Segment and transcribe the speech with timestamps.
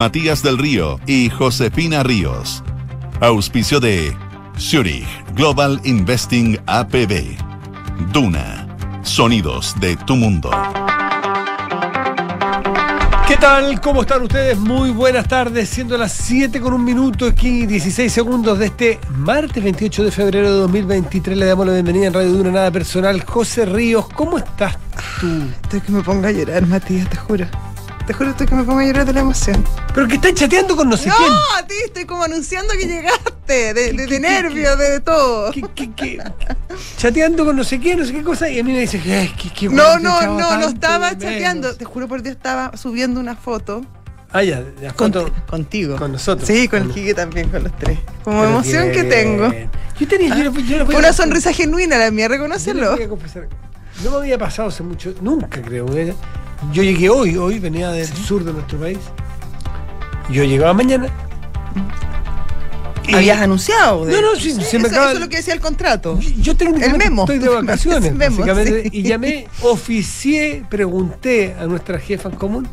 [0.00, 2.62] Matías del Río y Josefina Ríos.
[3.18, 4.16] Auspicio de
[4.56, 7.36] Zurich Global Investing APB.
[8.12, 8.64] Duna.
[9.02, 10.52] Sonidos de tu mundo.
[13.26, 13.80] ¿Qué tal?
[13.80, 14.56] ¿Cómo están ustedes?
[14.56, 19.64] Muy buenas tardes, siendo las 7 con un minuto aquí, 16 segundos de este martes
[19.64, 21.36] 28 de febrero de 2023.
[21.36, 23.20] Le damos la bienvenida en Radio Duna Nada Personal.
[23.24, 24.78] José Ríos, ¿cómo estás
[25.20, 25.26] tú?
[25.60, 27.48] Estoy que me ponga a llorar, Matías, te juro.
[28.08, 29.62] Te juro, estoy que me ponga a llorar de la emoción.
[29.94, 31.30] Pero que estás chateando con no sé no, quién.
[31.58, 35.00] a ti estoy como anunciando que llegaste, de, de, ¿Qué, de qué, nervios, de, de
[35.00, 35.52] todo.
[35.52, 36.18] ¿Qué, qué, qué?
[36.96, 39.12] Chateando con no sé quién, no sé qué cosa, y a mí me dice que,
[39.12, 39.34] ay,
[39.70, 41.76] No, bueno, te no, no, no tanto estaba chateando.
[41.76, 43.82] Te juro por Dios, estaba subiendo una foto.
[44.32, 45.96] Ah, ya, la foto contigo.
[45.96, 46.46] con nosotros.
[46.48, 47.98] Sí, con el Quique también, con los tres.
[48.24, 49.52] Como Pero emoción que tengo.
[50.00, 52.96] Yo tenía, yo, no- yo no Fue podía- una sonrisa genuina la mía, reconocerlo.
[54.02, 55.84] No me había pasado hace mucho, nunca creo.
[56.72, 58.98] Yo llegué hoy, hoy venía del sur de nuestro país.
[60.30, 61.08] Yo llegaba mañana.
[63.06, 64.04] y- Habías anunciado.
[64.04, 66.18] de- No, no, sí, se me eso, acaba- eso es lo que decía el contrato.
[66.20, 67.22] Yo técnicamente El memo.
[67.22, 68.90] estoy de vacaciones, El memo, básicamente, sí.
[68.92, 72.68] y llamé, oficié, pregunté a nuestra jefa en común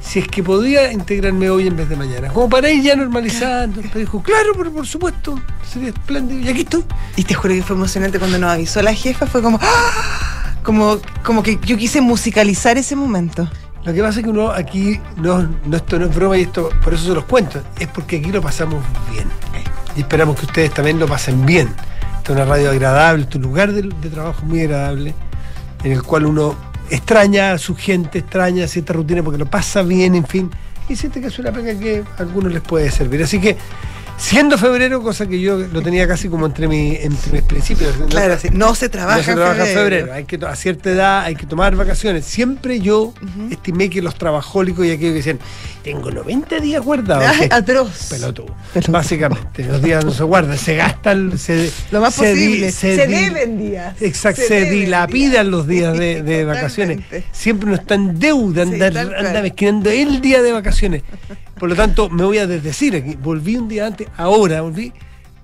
[0.00, 2.28] si es que podía integrarme hoy en vez de mañana.
[2.30, 3.80] Como para ir ya normalizando.
[3.80, 5.40] Pero dijo, claro, pero por supuesto,
[5.72, 6.40] sería espléndido.
[6.40, 6.84] Y aquí estoy.
[7.16, 10.43] Y te juro que fue emocionante cuando nos avisó la jefa, fue como, ¡ah!
[10.64, 13.48] Como, como que yo quise musicalizar ese momento.
[13.84, 16.70] Lo que pasa es que uno aquí, no, no, esto no es broma y esto,
[16.82, 19.28] por eso se los cuento, es porque aquí lo pasamos bien.
[19.94, 21.68] Y esperamos que ustedes también lo pasen bien.
[22.16, 25.14] Esta es una radio agradable, este lugar de, de trabajo muy agradable,
[25.84, 26.56] en el cual uno
[26.90, 30.50] extraña a su gente, extraña cierta rutina porque lo pasa bien, en fin,
[30.88, 33.22] y siente que es una pega que a algunos les puede servir.
[33.22, 33.56] Así que,
[34.16, 37.96] siendo febrero, cosa que yo lo tenía casi como entre, mi, entre mis principios.
[37.98, 38.06] ¿no?
[38.06, 40.12] Claro, sí, no se trabaja, No se trabaja en febrero.
[40.12, 42.24] Hay que, a cierta edad hay que tomar vacaciones.
[42.24, 43.12] Siempre yo
[43.50, 45.38] estimé que los trabajólicos y aquellos que decían,
[45.82, 47.36] tengo 90 días guardados.
[47.36, 48.06] Sí, atroz.
[48.10, 48.54] pelotudo.
[48.72, 48.92] Pelotudo.
[48.92, 52.72] Básicamente, los días no se guardan, se gastan, se, Lo más se di- posible.
[52.72, 54.00] Se, di- deben días.
[54.00, 55.46] Exacto, se, deben dilapidan días.
[55.46, 57.00] los días de, vacaciones.
[57.32, 61.02] Siempre uno está en deuda, andar, anda mezquinando el día de vacaciones.
[61.58, 63.16] Por lo tanto, me voy a desdecir aquí.
[63.16, 64.92] Volví un día antes, ahora volví,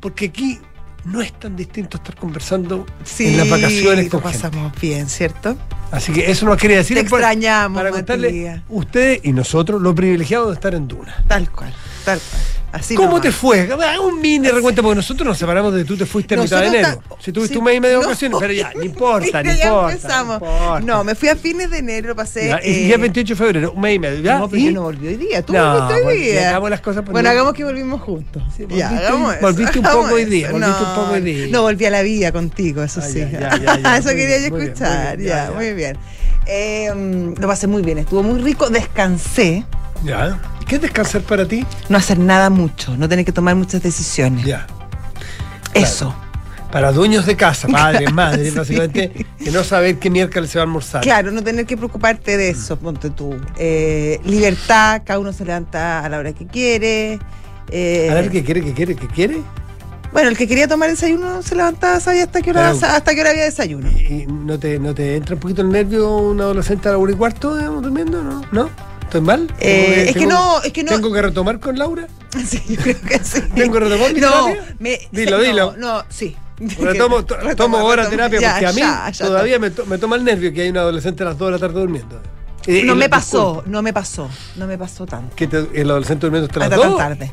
[0.00, 0.58] porque aquí
[1.04, 4.18] no es tan distinto estar conversando Sí, en las vacaciones gente.
[4.18, 5.56] pasamos bien, ¿cierto?
[5.90, 6.96] Así que eso nos quería decir.
[6.96, 8.62] Te extrañamos, Para contarle, Matías.
[8.68, 11.24] ustedes y nosotros, lo privilegiado de estar en Duna.
[11.26, 11.72] Tal cual,
[12.04, 12.42] tal cual.
[12.72, 13.22] Así ¿Cómo nomás.
[13.22, 13.68] te fue?
[14.00, 17.02] Un mini recuento, porque nosotros nos separamos de tú te fuiste a mitad de enero.
[17.18, 18.08] Si tuviste sí, un mes y medio de no.
[18.08, 19.92] vacaciones, pero ya, no importa, no Ya importa.
[19.92, 20.40] empezamos.
[20.40, 20.80] No, importa.
[20.82, 22.46] No, me fui a fines de enero, pasé.
[22.46, 24.38] Ya, y eh, ya 28 de febrero, un mes y medio, ¿ya?
[24.38, 24.66] No, pero ¿Y?
[24.66, 25.42] yo no volví hoy día.
[25.42, 26.48] Tú No, volviste hoy día.
[26.50, 28.40] hagamos las cosas por bueno, hagamos que volvimos juntos.
[28.56, 29.42] Sí, ya, volviste- hagamos eso.
[29.46, 31.46] volviste un poco hoy día, volviste un poco hoy día.
[31.50, 33.18] No, volví a la vida contigo, eso Ah, sí.
[33.98, 35.18] eso quería yo escuchar.
[35.18, 35.50] ya.
[35.56, 35.79] muy bien.
[36.46, 39.64] Eh, mm, lo pasé muy bien, estuvo muy rico, descansé.
[40.04, 40.40] Ya.
[40.66, 41.66] ¿Qué es descansar para ti?
[41.88, 44.44] No hacer nada mucho, no tener que tomar muchas decisiones.
[44.44, 44.66] Ya.
[45.74, 46.14] Eso.
[46.72, 48.58] Para dueños de casa, padres, madres, Sí.
[48.58, 51.02] básicamente, que no saber qué miércoles se va a almorzar.
[51.02, 53.34] Claro, no tener que preocuparte de eso, ponte tú.
[53.58, 57.18] Eh, libertad, cada uno se levanta a la hora que quiere.
[57.70, 59.38] eh, A ver qué quiere, qué quiere, qué quiere.
[60.12, 63.30] Bueno, el que quería tomar desayuno se levantaba, sabía hasta qué hora, hasta qué hora
[63.30, 63.88] había desayuno.
[63.90, 67.12] ¿Y no te, no te entra un poquito el nervio un adolescente a la hora
[67.12, 68.20] y cuarto, digamos, durmiendo?
[68.22, 68.42] ¿No?
[68.50, 68.70] ¿No?
[69.02, 69.52] ¿Estoy mal?
[69.60, 70.92] Eh, ¿Tengo es que no, es que no.
[70.92, 72.06] ¿Tengo que retomar con Laura?
[72.46, 73.40] Sí, yo creo que sí.
[73.54, 74.74] ¿Tengo que retomar mi no, terapia?
[74.78, 75.74] me- Dilo, no, dilo.
[75.78, 76.36] No, sí.
[76.78, 78.28] Retomo, to- Retoma, tomo hora retoma.
[78.28, 80.62] terapia Ya, porque a mí ya, ya, todavía me, to- me toma el nervio que
[80.62, 82.20] hay un adolescente a las 2 de la tarde durmiendo.
[82.66, 85.34] Y- No y me pasó, disculpa, no me pasó, no me pasó tanto.
[85.34, 86.98] Que te- el adolescente durmiendo hasta las Hasta 2.
[86.98, 87.30] tan tarde.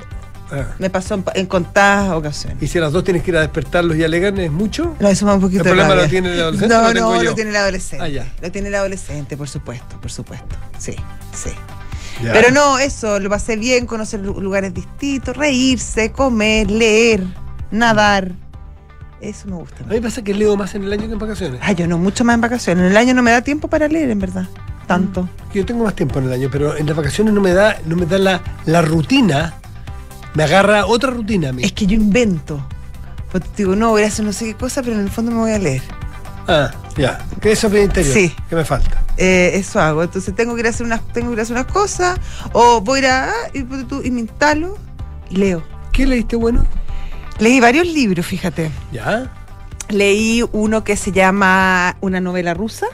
[0.51, 0.75] Ah.
[0.79, 2.61] Me pasó en, en contadas ocasiones.
[2.63, 4.95] Y si a las 2 tienes que ir a despertarlos y alegan, ¿es mucho?
[4.99, 6.03] No, eso me da un poquito ¿El de problema rabia.
[6.03, 8.05] lo tiene el adolescente No, lo no, lo tiene el adolescente.
[8.05, 8.33] Ah, ya.
[8.41, 10.55] Lo tiene el adolescente, por supuesto, por supuesto.
[10.77, 10.95] Sí,
[11.33, 11.49] sí.
[12.23, 12.33] Ya.
[12.33, 17.23] Pero no, eso, lo pasé bien, conocer lu- lugares distintos, reírse, comer, leer,
[17.69, 18.31] nadar.
[19.21, 19.83] Eso me gusta.
[19.83, 21.59] A mí pasa que leo más en el año que en vacaciones.
[21.63, 22.85] Ay, yo no, mucho más en vacaciones.
[22.85, 24.45] En el año no me da tiempo para leer, en verdad.
[24.87, 25.27] Tanto.
[25.53, 27.95] Yo tengo más tiempo en el año, pero en las vacaciones no me da, no
[27.95, 29.55] me da la, la rutina.
[30.33, 31.63] Me agarra otra rutina a mí.
[31.63, 32.65] Es que yo invento.
[33.31, 35.37] Pues digo, no, voy a hacer no sé qué cosa, pero en el fondo me
[35.39, 35.81] voy a leer.
[36.47, 37.17] Ah, ya.
[37.41, 38.13] Que eso es interior.
[38.13, 38.33] Sí.
[38.49, 39.03] Que me falta.
[39.17, 40.03] Eh, eso hago.
[40.03, 42.19] Entonces tengo que ir a hacer unas, tengo que ir a hacer unas cosas,
[42.53, 44.77] o voy a ir a, y, ponte tú, y me instalo
[45.29, 45.63] y leo.
[45.91, 46.65] ¿Qué leíste bueno?
[47.39, 48.71] Leí varios libros, fíjate.
[48.91, 49.31] Ya.
[49.89, 52.87] Leí uno que se llama Una novela rusa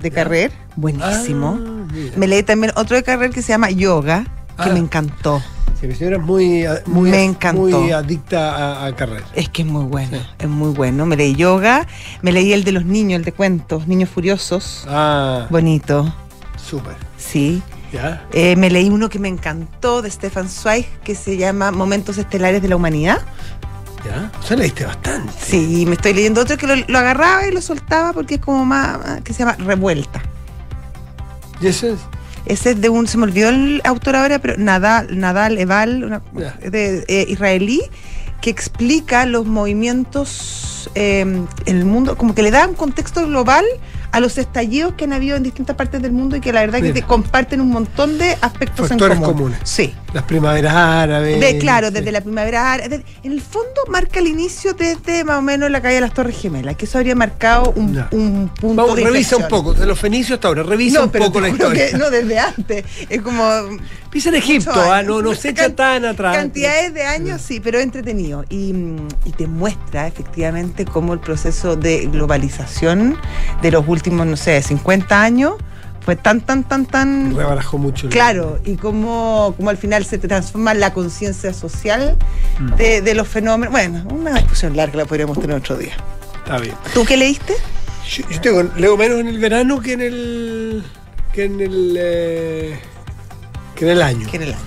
[0.00, 1.58] de Carrer, buenísimo.
[1.60, 1.92] Ah.
[2.16, 4.24] Me leí también otro de Carrer que se llama Yoga,
[4.62, 4.72] que Ah.
[4.72, 5.42] me encantó.
[5.80, 7.60] Sí, mi señora es muy, muy, Me encantó.
[7.80, 9.24] muy adicta a, a carrera.
[9.34, 10.24] Es que es muy bueno, Sí.
[10.40, 11.06] es muy bueno.
[11.06, 11.86] Me leí yoga,
[12.20, 14.84] me leí el de los niños, el de cuentos, Niños Furiosos.
[14.88, 16.12] Ah, Bonito,
[16.56, 16.96] súper.
[17.16, 17.62] sí.
[17.92, 22.18] Ya, Eh, me leí uno que me encantó de Stefan Zweig que se llama Momentos
[22.18, 23.20] Estelares de la Humanidad.
[24.04, 24.30] ya.
[24.38, 25.32] O sea, leíste bastante.
[25.40, 28.64] Sí, me estoy leyendo otro que lo, lo agarraba y lo soltaba porque es como
[28.66, 30.20] más, más- que se llama Revuelta.
[31.62, 31.98] ¿Y eso es?
[32.48, 36.22] Ese es de un, se me olvidó el autor ahora, pero Nadal, Nadal Eval, una-
[36.70, 37.82] de, eh, israelí,
[38.40, 43.64] que explica los movimientos eh, en el mundo, como que le da un contexto global
[44.10, 46.78] a los estallidos que han habido en distintas partes del mundo y que la verdad
[46.78, 46.94] que Mira.
[46.94, 49.36] te comparten un montón de aspectos Factores en común.
[49.36, 49.60] comunes.
[49.64, 49.94] Sí.
[50.14, 51.38] Las primaveras árabes.
[51.40, 51.94] De, claro, sí.
[51.94, 53.04] desde la primavera árabe.
[53.22, 56.36] En el fondo marca el inicio desde más o menos la caída de las Torres
[56.40, 58.08] Gemelas, que eso habría marcado un, Ya.
[58.12, 61.26] un punto Vamos, de revisa un poco, de los fenicios hasta ahora, revisa un pero
[61.26, 61.90] poco la historia.
[61.90, 62.84] que no, desde antes.
[63.10, 63.42] Es como.
[64.10, 66.34] Pisa en Egipto, ah, no, no se echa tan atrás.
[66.36, 68.44] Cantidades de años, sí, pero entretenido.
[68.48, 73.18] Y, mm, y te muestra efectivamente cómo el proceso de globalización
[73.60, 75.54] de los últimos, no sé, 50 años
[76.00, 77.36] fue tan, tan, tan, tan.
[77.36, 78.06] Rebarajó mucho.
[78.06, 82.16] el- Claro, y cómo, cómo al final se transforma la conciencia social
[82.58, 82.74] Mm.
[82.76, 83.72] de, de los fenómenos.
[83.72, 85.92] Bueno, una discusión larga la podríamos tener otro día.
[86.44, 86.74] Está bien.
[86.94, 87.52] ¿Tú qué leíste?
[88.08, 90.82] Yo, yo tengo- leo menos en el verano que en el.
[91.34, 91.96] que en el.
[92.00, 92.78] eh,
[93.78, 94.26] que en el año.
[94.30, 94.62] ¿Qué en el año?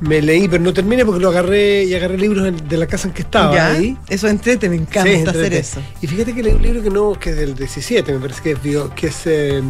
[0.00, 3.06] Me leí, pero no terminé porque lo agarré y agarré libros en- de la casa
[3.08, 3.54] en que estaba.
[3.54, 3.72] ¿Ya?
[3.72, 3.98] ahí.
[4.08, 5.58] Eso entrete, me encanta Sí, hacer entrete.
[5.58, 5.80] eso.
[6.00, 8.52] Y fíjate que leí un libro que no, que es del 17, me parece que
[8.52, 8.58] es,
[8.96, 9.60] que es eh,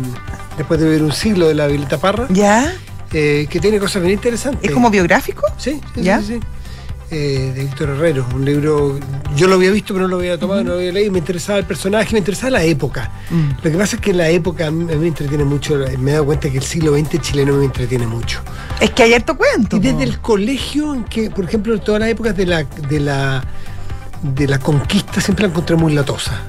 [0.57, 2.73] después de vivir un siglo de la Violeta Parra, ¿Ya?
[3.13, 4.63] eh, que tiene cosas bien interesantes.
[4.63, 5.43] ¿Es como biográfico?
[5.57, 6.21] Sí, sí, ¿Ya?
[6.21, 6.41] sí, sí.
[7.13, 8.97] Eh, de Víctor Herrero, un libro,
[9.35, 11.59] yo lo había visto pero no lo había tomado, no lo había leído, me interesaba
[11.59, 13.11] el personaje, me interesaba la época.
[13.31, 13.51] Mm.
[13.65, 16.27] Lo que pasa es que la época a mí me entretiene mucho, me he dado
[16.27, 18.41] cuenta que el siglo XX chileno me entretiene mucho.
[18.81, 19.77] Es que hay harto cuento.
[19.77, 23.01] Y desde el colegio, en que, por ejemplo, en todas las épocas de la, de
[23.01, 23.43] la,
[24.23, 26.41] de la conquista siempre la encontré muy latosa.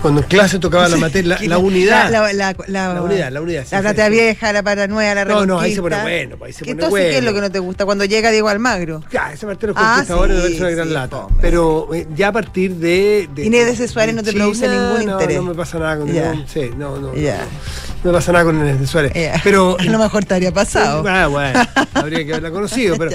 [0.00, 2.10] Cuando en clase tocaba la materia, la, unidad.
[2.10, 4.10] La, la- la- La unidad, la unidad, sí, La sí, platea sí.
[4.12, 6.84] vieja, la para nueva, la No, no, ahí se pone bueno, ahí se ¿Qué pone
[6.84, 7.30] entonces, ¿qué es bueno.
[7.30, 7.84] lo que no te gusta?
[7.84, 9.02] Cuando llega Diego Almagro.
[9.10, 11.16] Ya, esa parte de los Ah, conquistadores parece una gran sí, lata.
[11.18, 11.38] hombre.
[11.40, 13.28] Pero eh, ya a partir de.
[13.34, 15.36] de Inés de ese Suárez no te China, produce ningún no, interés.
[15.36, 17.08] No me pasa nada con Sí, no, no.
[17.08, 17.12] No, no
[18.04, 19.12] me pasa nada con Inés de Suárez.
[19.14, 19.40] Ya.
[19.42, 19.76] Pero.
[19.80, 21.02] a lo mejor te habría pasado.
[21.08, 21.60] Ah, bueno,
[21.94, 23.10] habría que haberla conocido, pero.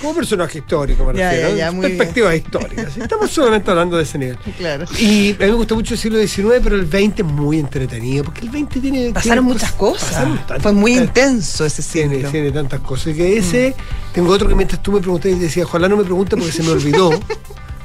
[0.00, 1.56] Como personaje histórico me Ya, refiero.
[1.56, 2.92] ya, perspectivas históricas.
[2.94, 3.00] ¿sí?
[3.00, 4.38] Estamos solamente hablando de ese nivel.
[4.58, 4.84] Claro.
[4.98, 8.24] Y a mí me gusta mucho el siglo XIX, pero el XX es muy entretenido,
[8.24, 9.12] porque el XX tiene...
[9.12, 10.08] Pasaron tiene muchas cosas.
[10.10, 12.30] pasaron tantas- Fue muy intenso ese tiene, siglo.
[12.30, 13.08] tiene tantas cosas.
[13.08, 13.74] Y que ese,
[14.12, 16.62] tengo otro que mientras tú me preguntaste y decía, ojalá no me pregunte porque se
[16.62, 17.10] me olvidó.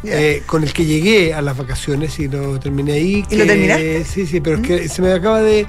[0.06, 3.24] Eh, con el que llegué a las vacaciones y lo terminé ahí.
[3.30, 4.04] ¿Y lo terminaste?
[4.04, 5.66] Sí, sí, pero es que se me acaba de.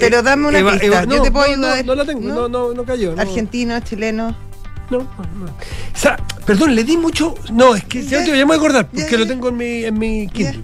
[0.00, 0.86] Pero dame una Eva- pista.
[0.86, 1.84] Eva- Yo no, te puedo no, ayudar.
[1.86, 3.14] No, no la tengo, no, no, no cayó.
[3.14, 3.22] no.
[3.22, 4.36] Argentino, chileno.
[4.98, 5.52] No, no, no.
[5.52, 7.34] O sea, perdón, le di mucho.
[7.52, 9.84] No, es que ya, te ya me voy a acordar, porque lo tengo en mi,
[9.84, 10.62] en mi Kindle.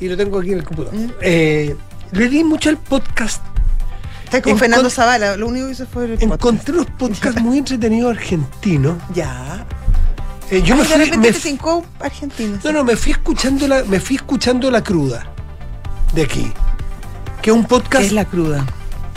[0.00, 0.98] Y lo tengo aquí en el computador.
[1.20, 1.76] Eh,
[2.12, 3.42] le di mucho al podcast.
[4.24, 5.36] Estás Encon- Fernando Zavala.
[5.36, 6.32] Lo único que hizo fue el podcast.
[6.32, 8.96] Encontré unos podcasts muy entretenidos argentinos.
[9.14, 9.66] Ya.
[10.50, 10.96] Eh, yo Ay, me de fui.
[11.04, 12.58] repente me te fui- cincó argentino.
[12.64, 15.26] no, no, me fui escuchando la, me fui escuchando la cruda
[16.14, 16.50] de aquí.
[17.42, 18.04] Que es un ¿Qué podcast.
[18.06, 18.66] es la cruda?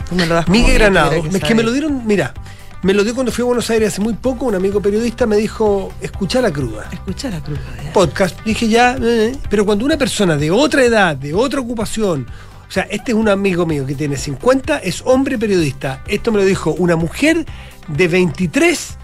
[0.08, 1.12] Tú me lo das como Miguel Granado.
[1.12, 2.34] Es que me lo dieron, mira,
[2.84, 4.46] me lo dio cuando fui a Buenos Aires hace muy poco.
[4.46, 6.88] Un amigo periodista me dijo, escucha la cruda.
[6.92, 7.60] Escucha la cruda.
[7.82, 7.92] ya.
[7.92, 12.26] podcast, dije ya, eh, pero cuando una persona de otra edad, de otra ocupación,
[12.68, 16.38] o sea, este es un amigo mío que tiene 50, es hombre periodista, esto me
[16.38, 17.44] lo dijo una mujer
[17.88, 18.98] de 23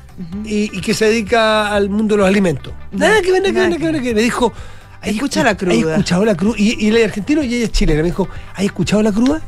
[0.45, 2.73] y, y que se dedica al mundo de los alimentos.
[2.93, 4.15] Nada nada que ver, nada que ver, nada que ver.
[4.17, 4.53] Me dijo,
[5.01, 5.73] ¿hay Escucha escu- la cruda.
[5.75, 6.55] ¿Hay escuchado la cruda?
[6.59, 8.01] Y, y es argentino y ella es chilena.
[8.03, 9.41] Me dijo, ¿hay escuchado la cruda?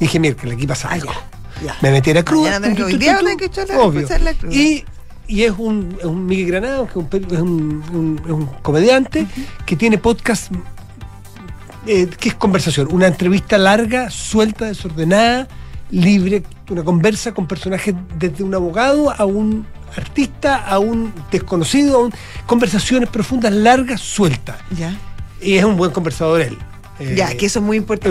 [0.00, 1.12] Y dije, miércoles, aquí pasa Ah, algo.
[1.64, 1.76] Ya.
[1.82, 2.50] Me metí a la cruda.
[3.78, 4.00] Obvio.
[4.52, 4.84] Y,
[5.26, 9.26] y es un, es un Miguel Granado, que es un, un, un- comediante
[9.66, 10.52] que tiene podcast
[11.86, 15.48] eh, que es conversación, una entrevista larga, suelta, desordenada,
[15.90, 22.02] libre, una conversa con personajes desde un abogado a un artista, a un desconocido, a
[22.04, 22.12] un,
[22.46, 24.56] conversaciones profundas, largas, sueltas.
[25.40, 26.58] Y es un buen conversador él.
[27.00, 28.10] Eh, Ya, que eso es muy importante.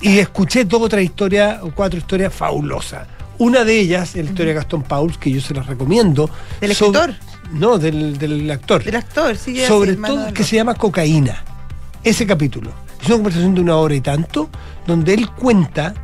[0.00, 3.06] Y escuché dos o tres historias, o cuatro historias fabulosas.
[3.38, 6.28] Una de ellas, es la historia de Gastón Pauls, que yo se las recomiendo.
[6.60, 7.30] ¿Del sobre- escritor?
[7.52, 8.82] No, del, del actor.
[8.84, 11.42] Del actor, sí, ya sobre todo, que se llama Cocaína.
[12.04, 12.70] Ese capítulo.
[13.00, 14.48] Es una conversación de una hora y tanto,
[14.86, 15.94] donde él cuenta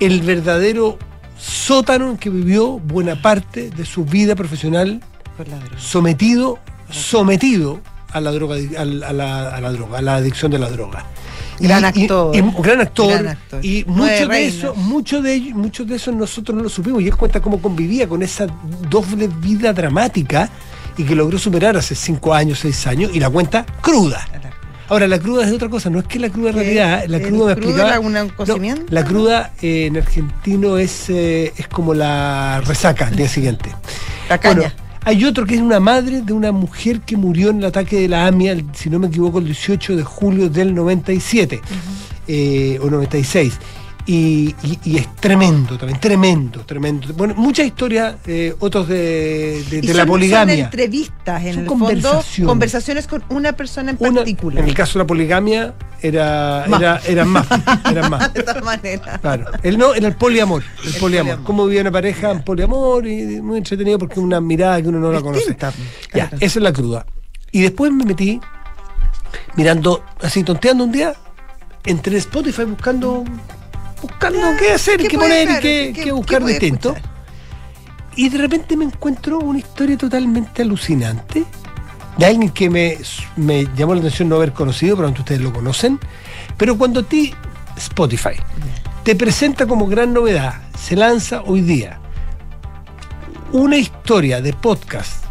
[0.00, 0.98] el verdadero
[1.38, 5.00] sótano en que vivió buena parte de su vida profesional
[5.78, 6.58] sometido,
[6.90, 7.80] sometido
[8.12, 10.70] a la droga, a la, a la- a la droga, a la adicción de la
[10.70, 11.04] droga.
[11.60, 12.36] Gran Y- y- actor.
[12.36, 13.10] y gran actor.
[13.12, 13.64] Gran actor.
[13.64, 17.02] Y muchos de eso, muchos de ellos, muchos de esos nosotros no lo supimos.
[17.02, 18.46] Y él cuenta cómo convivía con esa
[18.90, 20.48] doble vida dramática
[20.96, 24.26] y que logró superar hace cinco años, seis años, y la cuenta cruda.
[24.88, 27.22] Ahora, la cruda es otra cosa, no es que la cruda en realidad, la ¿El
[27.26, 27.98] cruda me explicaba.
[28.00, 33.68] No, la cruda eh, en argentino es, eh, es como la resaca al día siguiente.
[34.28, 34.54] La caña.
[34.60, 34.72] Bueno,
[35.06, 38.08] hay otro que es una madre de una mujer que murió en el ataque de
[38.08, 41.60] la AMIA, si no me equivoco, el 18 de julio del 97
[42.26, 43.56] eh, o 96.
[44.08, 47.12] Y, y- y es tremendo también, tremendo, tremendo.
[47.14, 50.54] Bueno, muchas historias, eh, otros de, de- Y de son- la Son poligamia.
[50.54, 52.48] entrevistas, en Son el fondo, conversaciones.
[52.48, 54.62] conversaciones con una persona en Una- particular.
[54.62, 56.80] en el caso de la poligamia, era, Más.
[56.80, 57.46] era, eran más.
[57.90, 58.32] Eran más.
[58.34, 59.18] de todas maneras.
[59.20, 59.44] Claro.
[59.64, 60.62] El no, era el poliamor.
[60.62, 61.26] El, El poliamor.
[61.32, 61.44] poliamor.
[61.44, 65.10] Cómo vivía una pareja en poliamor y muy entretenido porque una mirada que uno no
[65.10, 65.56] la conoce.
[66.14, 67.04] Ya, esa es la cruda.
[67.50, 68.38] Y después me metí
[69.56, 71.14] mirando, así tonteando un día,
[71.84, 73.24] entré en Spotify buscando
[74.08, 75.62] buscando qué hacer, qué, ¿Qué puede poner y ser?
[75.62, 76.90] qué, ¿Qué- qué qué buscar distinto.
[76.90, 77.16] escuchar?
[78.16, 81.44] Y de repente me encuentro una historia totalmente alucinante
[82.16, 82.96] de alguien que me,
[83.36, 85.98] me llamó la atención no haber conocido, probablemente ustedes lo conocen.
[86.56, 87.34] Pero cuando a ti,
[87.76, 88.36] Spotify,
[89.02, 92.00] te presenta como gran novedad, se lanza hoy día
[93.52, 95.24] una historia de podcast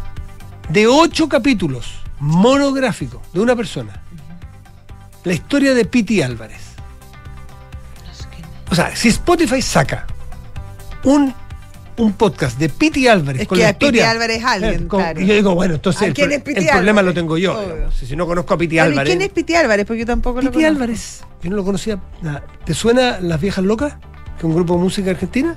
[0.68, 4.00] de ocho capítulos monográficos de una persona.
[5.24, 6.62] La historia de Piti Álvarez.
[8.70, 10.06] O sea, si Spotify saca
[11.04, 11.32] un,
[11.98, 14.10] un podcast de Piti Álvarez Es con que la a Piti historia.
[14.10, 15.20] Álvarez es alguien, eh, con- claro.
[15.20, 16.24] Y yo digo, bueno, entonces ¿A el, Piti
[16.66, 17.04] problema Álvarez?
[17.04, 17.60] lo tengo yo.
[17.60, 17.94] Digamos.
[17.94, 19.10] Si si no conozco a Piti Bueno, ¿y Álvarez.
[19.12, 19.86] quién es Piti Álvarez?
[19.86, 20.74] Porque yo tampoco lo Piti conozco.
[20.82, 21.98] Álvarez, yo no lo conocía.
[22.22, 22.42] nada.
[22.64, 23.94] ¿Te suena Las Viejas Locas?
[23.94, 25.54] Que es un grupo de música argentina.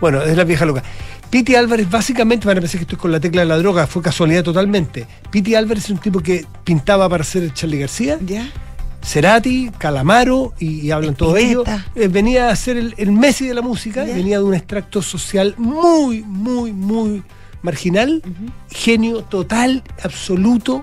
[0.00, 0.82] Bueno, es Las Viejas Locas.
[1.30, 4.00] Piti Álvarez, básicamente, van a pensar que estoy con la tecla de la droga, fue
[4.00, 5.06] casualidad totalmente.
[5.30, 8.48] Piti Álvarez es un tipo que pintaba para ser Charlie García, ¿Ya?
[9.06, 11.64] Cerati, Calamaro, y, y hablan todos ellos.
[11.94, 14.14] Eh, venía a ser el, el Messi de la música, Ya.
[14.14, 17.22] venía de un extracto social muy, muy, muy
[17.62, 18.20] marginal,
[18.68, 20.82] genio total, absoluto,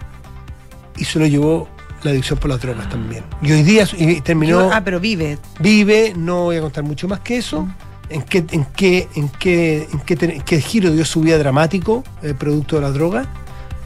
[0.98, 1.68] y se lo llevó
[2.04, 3.24] la adicción por las drogas también.
[3.42, 5.38] Y hoy día y terminó, Yo- ah, pero vive.
[5.60, 7.68] vive, no voy a contar mucho más que eso.
[8.10, 12.76] ¿En qué, en qué, en qué, en qué giro dio su vida dramático, eh, producto
[12.78, 13.26] de la droga?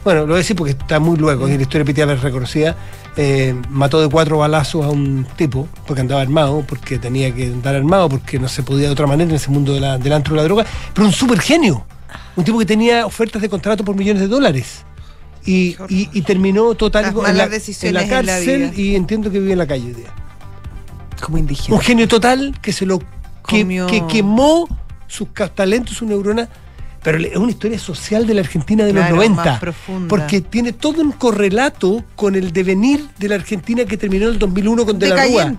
[0.04, 2.22] Bueno, lo voy a decir porque está muy luego, y la historia de Piti Álvarez
[2.22, 2.76] reconocida.
[3.20, 7.74] eh, mató de cuatro balazos a un tipo porque andaba armado, porque tenía que andar
[7.74, 10.34] armado, porque no se podía de otra manera en ese mundo de la- del antro
[10.34, 10.64] de la droga.
[10.94, 11.84] Pero un super genio,
[12.36, 14.84] un tipo que tenía ofertas de contrato por millones de dólares.
[15.44, 15.74] Y,
[16.22, 17.44] terminó total en la,
[17.88, 20.14] en en cárcel y entiendo que vive en la calle hoy día.
[21.20, 21.74] Como indígena.
[21.76, 23.06] Un genio total que se lo que,
[23.88, 24.68] que quemó
[25.08, 26.48] sus talentos, su neurona.
[27.02, 29.44] Pero es una historia social de la Argentina de Claro, los 90.
[29.44, 30.08] más profunda.
[30.08, 34.38] Porque tiene todo un correlato con el devenir de la Argentina que terminó en el
[34.38, 35.54] 2001 con De la Rúa.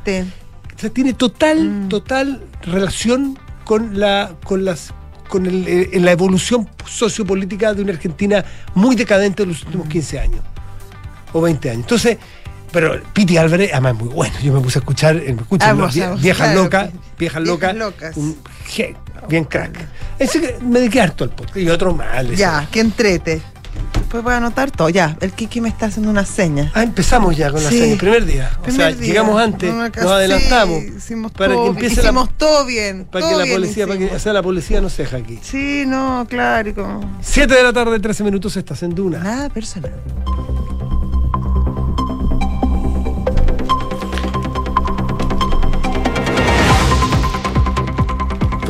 [0.76, 1.90] O sea, tiene total, Mm.
[1.90, 4.94] total relación con la, con las
[5.30, 8.44] con el- eh, la evolución sociopolítica de una Argentina
[8.74, 9.90] muy decadente de los últimos Mm.
[9.90, 10.42] 15 años
[11.34, 11.84] o 20 años.
[11.84, 12.18] Entonces,
[12.72, 14.34] pero Piti Álvarez, además muy bueno.
[14.44, 16.90] Yo me puse a escuchar, eh, me escuchan Ah, los vie- ah, viejas claro, locas,
[17.18, 18.18] viejas viejas locas, locas.
[18.18, 18.38] un
[19.28, 19.78] bien crack.
[20.18, 22.36] Ese que me dediqué harto al podcast y otro mal.
[22.36, 23.42] Ya, que entrete.
[23.94, 24.90] Después voy a anotar todo.
[24.90, 26.72] Ya, el Kiki me está haciendo una seña.
[26.74, 27.78] Ah, empezamos ya con la Sí.
[27.80, 28.50] serie, primer día.
[28.68, 29.08] O sea, día.
[29.08, 30.80] llegamos antes, No, nos adelantamos.
[30.82, 33.06] sí, hicimos para todo, que empiece la- hicimos todo bien.
[33.06, 35.40] Para todo que la policía, para que, o sea, la policía no se deja aquí.
[35.44, 36.74] Sí, no, claro.
[36.74, 39.20] como- 7 de la tarde, 13 minutos, estás en Duna.
[39.20, 39.94] Nada personal.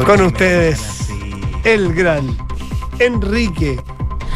[0.06, 1.10] Con ustedes,
[1.64, 2.36] el gran
[3.00, 3.80] Enrique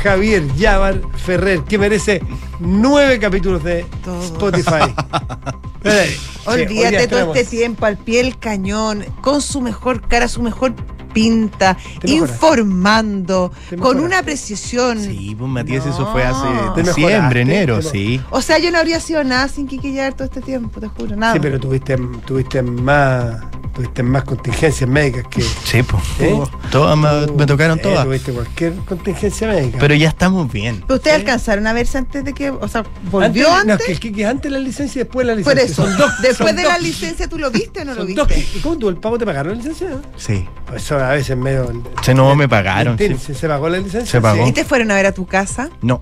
[0.02, 2.22] Javier Yavar Ferrer, que merece
[2.60, 4.22] nueve capítulos de Todo.
[4.24, 4.94] Spotify.
[5.86, 10.74] Sí, Olvídate todo este tiempo al pie del cañón, con su mejor cara, su mejor
[11.14, 13.52] pinta, informando,
[13.82, 14.98] con una precisión.
[14.98, 16.48] Sí, pues Matías, eso fue hace
[16.82, 18.22] diciembre, enero, te- sí.
[18.30, 21.18] O sea, yo no habría sido nada sin Kiki Yar todo este tiempo, te juro,
[21.18, 21.34] nada.
[21.34, 23.42] Sí, pero tuviste, tuviste más
[23.74, 25.42] tuviste más contingencias médicas que.
[25.42, 26.04] Sí, pues.
[26.20, 26.40] ¿Eh?
[26.72, 28.06] Todas me, me tocaron Eh, todas.
[28.06, 29.78] Tuviste cualquier contingencia médica.
[29.80, 30.84] Pero ya estamos bien.
[30.88, 31.22] Pero ustedes ¿Sí?
[31.22, 33.86] alcanzaron a verse antes de que, o sea, volvió Antes- No, antes.
[33.88, 35.64] que el Kiki es antes la licencia y después la Por licencia.
[35.66, 38.22] eso, Son dos- después son de la licencia, ¿tú lo viste o no lo viste?
[38.22, 38.32] dos.
[38.56, 39.90] ¿Y cómo tú, el pavo te pagaron la licencia?
[40.18, 40.48] Sí.
[40.68, 41.72] Pues eso a veces medio.
[42.04, 42.96] Se no me pagaron.
[42.96, 43.34] Mentir, sí.
[43.34, 44.12] ¿Se, se pagó la licencia?
[44.12, 44.48] Se pagó.
[44.48, 45.70] ¿Y te fueron a ver a tu casa?
[45.82, 46.02] No.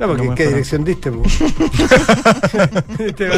[0.00, 1.10] No, porque No ¿qué dirección diste,
[2.98, 3.36] este va,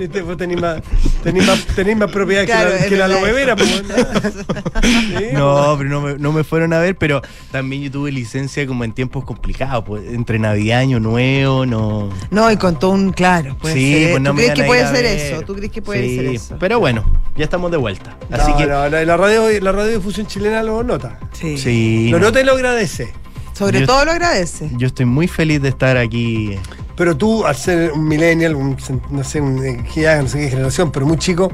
[0.00, 0.80] este, vos tenés más,
[1.22, 3.56] tenés más, tenés más propiedad Claro, que la, que la.
[4.82, 8.66] Sí, No, pero no me, no me fueron a ver, pero también yo tuve licencia
[8.66, 12.08] como en tiempos complicados, pues, entre Navidad, Año Nuevo, no.
[12.30, 13.54] No, y con todo un claro.
[13.58, 14.10] Puede sí, ser.
[14.12, 15.42] pues no ¿Tú me crees que puede ser eso?
[15.42, 16.56] ¿Tú crees que puede Sí, ser eso?
[16.58, 17.04] Pero bueno,
[17.36, 18.16] ya estamos de vuelta.
[18.30, 18.64] Así no, que.
[18.64, 21.18] la radio, la radiodifusión chilena lo nota.
[21.32, 21.58] Sí.
[21.58, 22.08] Sí.
[22.10, 22.26] Lo no.
[22.26, 23.12] nota y lo agradece.
[23.58, 24.70] Sobre Yo- todo lo agradece.
[24.76, 26.56] Yo estoy muy feliz de estar aquí
[26.96, 28.76] Pero tú, al ser un millennial, un,
[29.10, 31.50] no sé, un, que ya, no sé qué generación, pero muy chico,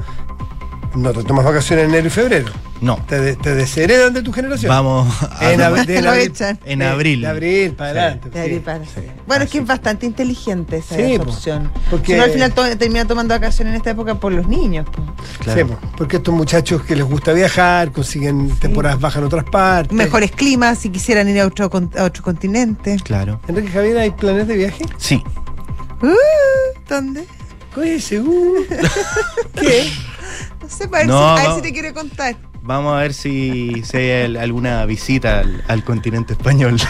[0.95, 2.51] no te tomas vacaciones en enero y febrero.
[2.81, 2.97] No.
[3.07, 4.69] Te, de- te desheredan de tu generación.
[4.69, 6.59] Vamos a En, ab- Te del lo abril- echan.
[6.65, 7.21] en de- abril.
[7.21, 7.97] De abril para Sí.
[7.97, 8.29] adelante.
[8.29, 8.91] De para- sí.
[9.27, 11.31] Bueno, es que es bastante inteligente esa, Sí, esa po.
[11.31, 11.71] opción.
[11.89, 14.85] Porque- Si al final to- termina tomando vacaciones en esta época por los niños.
[14.89, 15.03] po.
[15.39, 15.59] Claro.
[15.67, 19.93] Sí, po, porque estos muchachos que les gusta viajar, consiguen temporadas bajas en otras partes.
[19.95, 22.97] Mejores climas, si quisieran ir a otro, con- a otro continente.
[23.03, 23.39] Claro.
[23.47, 24.83] Enrique Javier, ¿hay planes de viaje?
[24.97, 25.23] Sí.
[26.01, 26.09] Uh,
[26.89, 27.25] ¿Dónde?
[27.99, 28.61] Seguro.
[29.59, 29.91] ¿Qué?
[30.65, 32.35] No sé, para ver, No, si, a ver si te quiere contar.
[32.63, 36.77] Vamos a ver si, si hay al- alguna visita al, al continente español.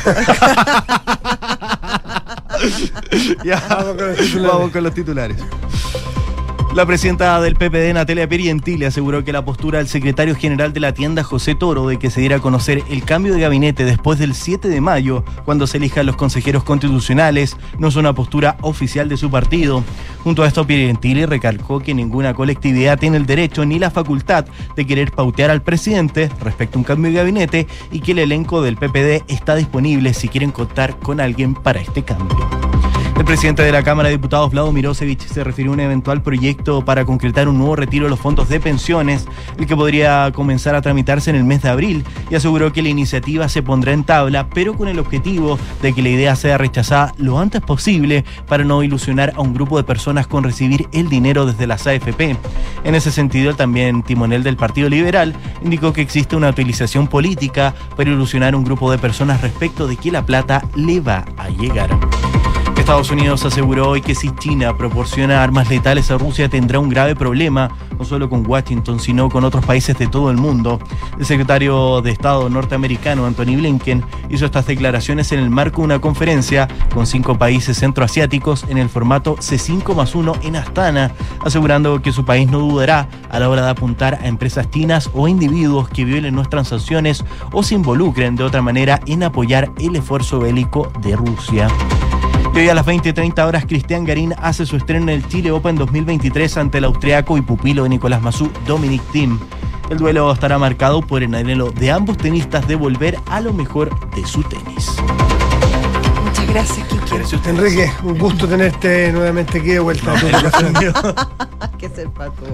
[3.43, 3.61] Ya,
[4.47, 5.37] Vamos con los titulares.
[6.75, 10.93] La presidenta del PPD, Natalia Perientili, aseguró que la postura del secretario general de la
[10.93, 14.33] tienda, José Toro, de que se diera a conocer el cambio de gabinete después del
[14.35, 19.15] 7 de mayo, cuando se elijan los consejeros constitucionales, no es una postura oficial de
[19.15, 19.85] su partido.
[20.25, 24.85] Junto a esto, Perientili recalcó que ninguna colectividad tiene el derecho ni la facultad de
[24.85, 28.75] querer pautear al presidente respecto a un cambio de gabinete y que el elenco del
[28.75, 32.74] PPD está disponible si quieren contar con alguien para este cambio.
[33.25, 36.85] El presidente de la Cámara de Diputados, Vlado Mirosevich, se refirió a un eventual proyecto
[36.85, 39.25] para concretar un nuevo retiro de los fondos de pensiones,
[39.57, 42.89] el que podría comenzar a tramitarse en el mes de abril, y aseguró que la
[42.89, 47.15] iniciativa se pondrá en tabla, pero con el objetivo de que la idea sea rechazada
[47.17, 51.47] lo antes posible para no ilusionar a un grupo de personas con recibir el dinero
[51.47, 52.37] desde las AFP.
[52.83, 58.11] En ese sentido, también timonel del Partido Liberal indicó que existe una utilización política para
[58.11, 61.89] ilusionar a un grupo de personas respecto de que la plata le va a llegar.
[62.85, 67.15] Estados Unidos aseguró hoy que si China proporciona armas letales a Rusia tendrá un grave
[67.15, 70.79] problema, no solo con Washington, sino con otros países de todo el mundo.
[71.17, 75.99] El secretario de Estado norteamericano, Anthony Blinken, hizo estas declaraciones en el marco de una
[75.99, 81.11] conferencia con cinco países centroasiáticos en el formato C5 más 1 en Astana,
[81.43, 85.27] asegurando que su país no dudará a la hora de apuntar a empresas chinas o
[85.27, 90.37] individuos que violen nuestras sanciones o se involucren de otra manera en apoyar el esfuerzo
[90.37, 91.67] bélico de Rusia.
[92.55, 95.75] Y hoy a las 20.30 horas, Cristian Garín hace su estreno en el Chile Open
[95.75, 99.37] 2023 ante el austriaco y pupilo de Nicolás Massú, Dominic Thiem.
[99.89, 103.89] El duelo estará marcado por el anhelo de ambos tenistas de volver a lo mejor
[104.11, 104.95] de su tenis.
[106.23, 107.49] Muchas gracias, Kiki.
[107.49, 110.13] Enrique, un gusto tenerte nuevamente aquí de vuelta.
[110.13, 111.29] a tu casa.
[111.77, 112.45] que es el pato.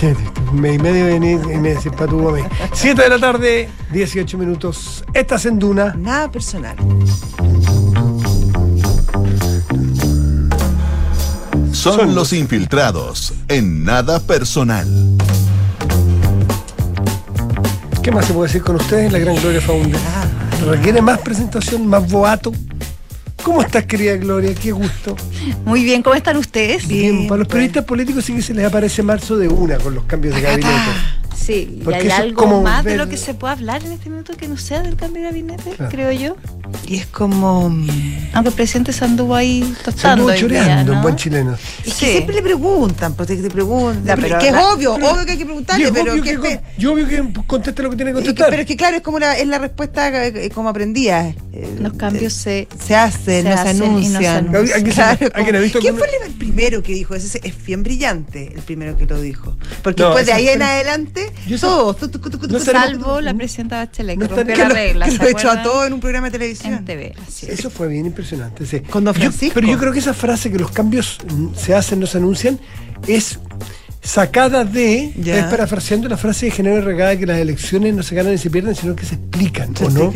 [0.00, 0.16] ¿Qué?
[0.50, 2.42] Me y medio venir y me decís para tu a mí.
[2.72, 5.04] 7 de la tarde, 18 minutos.
[5.12, 5.94] Estás en Duna.
[5.94, 6.76] Nada personal.
[11.82, 14.86] Son, Son los infiltrados en nada personal.
[18.04, 19.10] ¿Qué más se puede decir con ustedes?
[19.10, 19.98] La gran Gloria Faunde.
[20.64, 22.52] ¿Requiere más presentación, más boato?
[23.42, 24.54] ¿Cómo estás, querida Gloria?
[24.54, 25.16] Qué gusto.
[25.64, 26.86] Muy bien, ¿cómo están ustedes?
[26.86, 30.04] Bien, para los periodistas políticos sí que se les aparece marzo de una con los
[30.04, 30.70] cambios de gabinete.
[31.44, 34.46] Sí, y hay algo más de lo que se puede hablar en este minuto que
[34.48, 35.90] no sea del cambio de gabinete, Claro.
[35.90, 36.36] creo yo.
[36.86, 37.68] Y es como.
[37.68, 37.88] mm,
[38.34, 40.28] Aunque el presidente se anduvo ahí Se tostando.
[40.28, 40.98] anduvo hoy día, choreando, ¿no?
[40.98, 41.52] un buen chileno.
[41.84, 42.06] Es Sí.
[42.06, 44.18] que siempre le preguntan, porque te preguntan.
[44.20, 46.30] Pero que es la- obvio, obvio que hay que Y preguntarle, es pero obvio que,
[46.30, 48.50] que, con- y obvio que conteste lo que tiene que y que- contestar.
[48.50, 51.34] pero es que claro, es como la, es la respuesta eh, como aprendía.
[51.52, 52.84] Eh, Los cambios eh, se...
[52.86, 53.78] se hacen, se no se hacen y
[54.08, 54.36] no se anuncian.
[54.48, 54.76] anuncian.
[54.76, 57.26] ¿Alguien se- Claro, como- visto ¿Quién fue el primero que dijo eso?
[57.26, 59.56] Ese Es bien brillante, el primero que lo dijo.
[59.82, 61.96] Porque No, después de ahí en el- adelante, Yo todos.
[61.96, 64.62] tu, tu, tu, tu, tu, No Salvo la presidenta Bachelet, No que está- rompió que
[64.62, 65.06] la lo- regla.
[65.06, 66.74] que ¿se lo echó a todos en un programa de televisión.
[66.74, 67.58] En TV, así es.
[67.58, 68.64] Eso fue bien impresionante.
[68.66, 68.80] sí.
[68.80, 71.18] Con don Yo- pero yo creo que esa frase que los cambios
[71.56, 72.58] se hacen, no se anuncian,
[73.06, 73.38] es
[74.00, 75.38] sacada de, Ya.
[75.38, 78.50] es parafraseando la frase de Genero Regada que las elecciones no se ganan ni se
[78.50, 80.12] pierden, sino que se explican, Se ¿o no?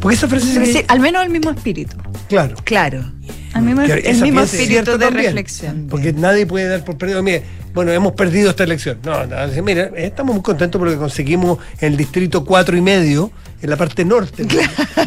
[0.00, 1.96] Porque esa frase al menos el mismo espíritu.
[2.28, 2.54] claro.
[2.64, 3.12] Claro.
[3.54, 5.86] Al mismo, el mismo es espíritu de también, reflexión.
[5.88, 7.22] Porque nadie puede dar por perdido.
[7.22, 8.98] Mire, bueno, hemos perdido esta elección.
[9.02, 13.32] No, no, mira, estamos muy contentos porque conseguimos en el distrito cuatro y medio,
[13.62, 14.46] en la parte norte.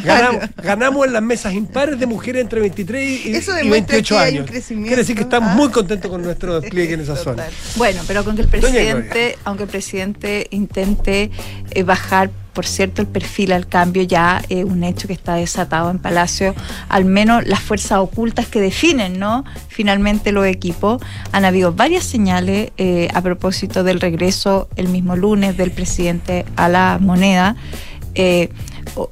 [0.04, 4.15] Ganamos, ganamos en las mesas impares de mujeres entre 23 y, Eso y demuestra 28
[4.15, 4.49] que hay un años.
[4.51, 4.88] crecimiento.
[4.88, 5.56] Quiere decir que estamos Ah.
[5.56, 7.45] muy contentos con nuestro despliegue en esa zona.
[7.75, 11.30] Bueno, pero con que el presidente, aunque el presidente intente
[11.69, 15.90] eh, bajar, por cierto, el perfil al cambio, ya es un hecho que está desatado
[15.90, 16.54] en Palacio,
[16.90, 19.46] al menos las fuerzas ocultas que definen, ¿no?
[19.68, 25.58] Finalmente los equipos, han habido varias señales eh, a propósito del regreso el mismo lunes
[25.58, 27.56] del presidente a la moneda.
[28.16, 28.50] eh,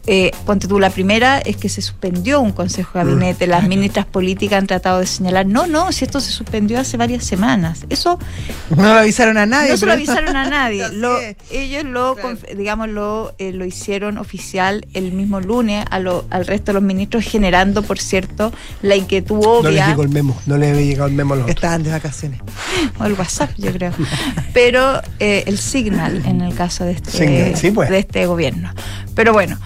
[0.08, 3.48] eh, ponte tú, la primera es que se suspendió un consejo de gabinete.
[3.48, 7.24] Las ministras políticas han tratado de señalar, no, no, si esto se suspendió hace varias
[7.24, 7.86] semanas.
[7.90, 8.20] Eso
[8.76, 9.72] No lo avisaron a nadie.
[9.72, 10.90] no se lo avisaron a nadie.
[10.90, 11.18] Lo-
[11.52, 12.30] ellos lo, Claro.
[12.38, 16.74] conf- digamos, lo, eh, lo hicieron oficial el mismo lunes a lo- al resto de
[16.74, 18.52] los ministros, generando, por cierto,
[18.82, 19.88] la inquietud No les obvia.
[19.90, 21.56] llegó el memo, no les había llegado el memo a los otros.
[21.56, 22.40] Estaban de vacaciones.
[23.00, 23.92] o el WhatsApp, yo creo.
[24.54, 27.90] Pero eh, el Signal en el caso de este, sí, pues.
[27.90, 28.72] de este gobierno.
[29.20, 29.58] Pero bueno,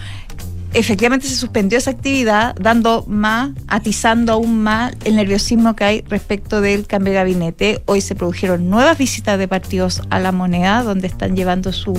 [0.72, 6.60] efectivamente se suspendió esa actividad, dando más, atizando aún más el nerviosismo que hay respecto
[6.60, 7.82] del cambio de gabinete.
[7.86, 11.96] Hoy se produjeron nuevas visitas de partidos a la moneda, donde están llevando su,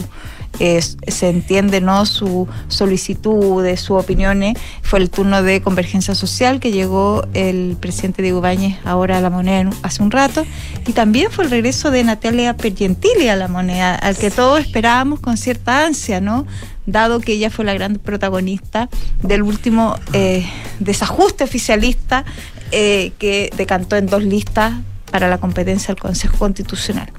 [0.60, 2.06] eh, se entiende, ¿no?
[2.06, 4.58] Su solicitudes, sus opiniones.
[4.82, 9.30] Fue el turno de Convergencia Social que llegó el presidente Diego Ibáñez ahora a la
[9.30, 10.46] moneda hace un rato.
[10.86, 15.22] Y también fue el regreso de Natalia Pergentili a la moneda, al que todos esperábamos
[15.22, 16.46] con cierta ansia, ¿no?
[16.86, 18.90] Dado que ella fue la gran protagonista
[19.24, 20.46] del último eh,
[20.80, 22.26] desajuste oficialista
[22.72, 24.74] eh, que decantó en dos listas
[25.12, 27.12] para la competencia del Consejo Constitucional.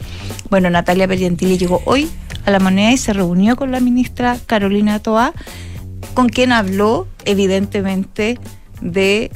[0.51, 2.11] Bueno, Natalia Pergentili llegó hoy
[2.45, 5.33] a la moneda y se reunió con la ministra Carolina Toa,
[6.15, 8.39] con quien habló evidentemente
[8.81, 9.31] de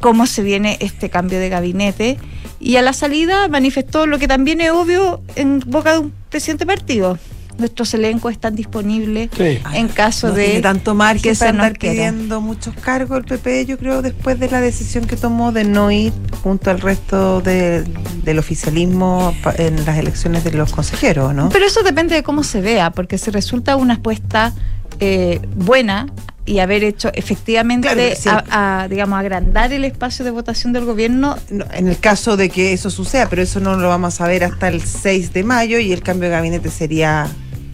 [0.00, 2.18] cómo se viene este cambio de gabinete
[2.58, 6.64] y a la salida manifestó lo que también es obvio en boca de un presidente
[6.64, 7.18] de partido.
[7.58, 9.60] Nuestros elencos están disponibles Sí.
[9.74, 13.66] en caso no de tiene tanto margen que se andar pidiendo muchos cargos el PP,
[13.66, 16.12] yo creo, después de la decisión que tomó de no ir
[16.42, 17.84] junto al resto de-
[18.24, 21.48] del oficialismo en las elecciones de los consejeros, ¿no?
[21.50, 24.52] Pero eso depende de cómo se vea, porque si resulta una apuesta
[25.00, 26.06] eh, buena
[26.44, 28.28] y haber hecho efectivamente, Claro, sí.
[28.28, 32.48] a- a, digamos, agrandar el espacio de votación del gobierno, No, en el caso de
[32.50, 35.78] que eso suceda, pero eso no lo vamos a ver hasta el 6 de mayo
[35.78, 37.26] y el cambio de gabinete sería,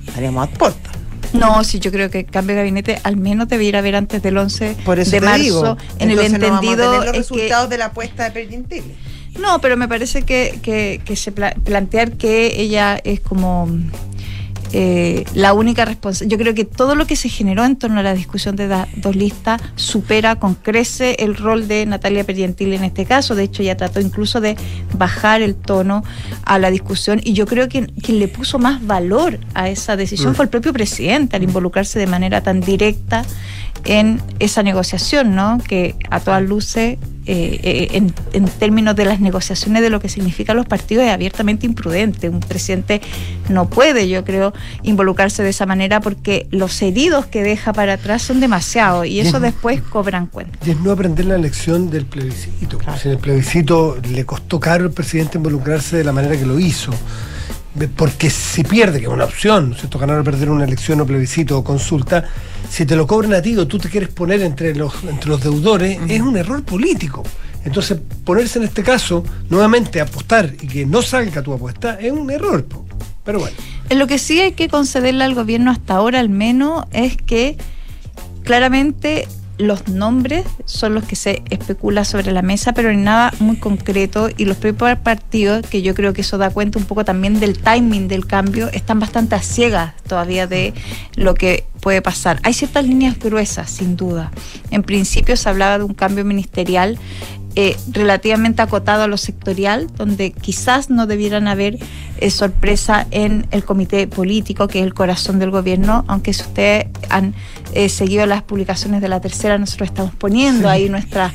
[0.07, 0.91] estaríamos a puerta.
[1.33, 4.37] no, si yo creo que el cambio de gabinete al menos debiera haber antes del
[4.39, 5.77] 11 Por eso de marzo, digo.
[5.99, 8.25] en el Entonces no vamos a entendido tener los es que resultados de la apuesta
[8.25, 8.95] de Pergentili.
[9.39, 13.69] No, pero me parece que, que, que se pla- plantear que ella es como
[14.73, 16.31] eh, la única responsable.
[16.31, 18.89] Yo creo que todo lo que se generó en torno a la discusión de las
[18.97, 23.35] dos listas supera con crece el rol de Natalia Pergentili en este caso.
[23.35, 24.57] De hecho, ella trató incluso de
[24.95, 26.05] bajar el tono
[26.45, 30.33] a la discusión y yo creo que quien le puso más valor a esa decisión
[30.33, 30.35] Mm.
[30.35, 33.25] fue el propio presidente al involucrarse de manera tan directa
[33.85, 35.59] en esa negociación, ¿no?
[35.67, 36.99] Que a todas luces,
[37.31, 41.11] eh, eh, en, en términos de las negociaciones de lo que significan los partidos, es
[41.11, 42.31] abiertamente imprudente.
[42.31, 43.03] Un presidente
[43.51, 48.23] no puede, yo creo, involucrarse de esa manera porque los heridos que deja para atrás
[48.23, 50.59] son demasiados y eso después cobran cuenta.
[50.65, 52.79] Y es no aprender la lección del plebiscito.
[52.79, 52.99] Claro.
[52.99, 56.59] Si en el plebiscito le costó caro al presidente involucrarse de la manera que lo
[56.59, 56.93] hizo.
[57.87, 59.99] Porque si pierde, que es una opción, ¿no es ¿cierto?
[59.99, 62.25] ganar o perder una elección o plebiscito o consulta,
[62.69, 65.43] si te lo cobran a ti o tú te quieres poner entre los, entre los
[65.43, 67.23] deudores, es un error político.
[67.65, 72.31] Entonces, ponerse en este caso, nuevamente apostar y que no salga tu apuesta, es un
[72.31, 72.67] error.
[73.25, 73.57] Pero bueno.
[73.91, 77.57] En lo que sí hay que concederle al gobierno hasta ahora al menos es que
[78.43, 83.57] claramente los nombres son los que se especula sobre la mesa, pero en nada muy
[83.57, 87.41] concreto y los propios partidos, que yo creo que eso da cuenta un poco también
[87.41, 90.75] del timing del cambio, están bastante a ciegas todavía de
[91.17, 92.41] lo que puede pasar.
[92.45, 94.31] Hay ciertas líneas gruesas, sin duda.
[94.71, 96.99] En principio se hablaba de un cambio ministerial
[97.57, 101.79] eh, relativamente acotado a lo sectorial, donde quizás no debieran haber
[102.21, 106.87] eh, sorpresa en el comité político, que es el corazón del gobierno, aunque si ustedes
[107.09, 107.35] han
[107.75, 111.33] eh, seguido las publicaciones de la tercera, nosotros estamos poniendo ahí nuestra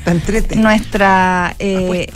[0.55, 2.07] nuestra eh,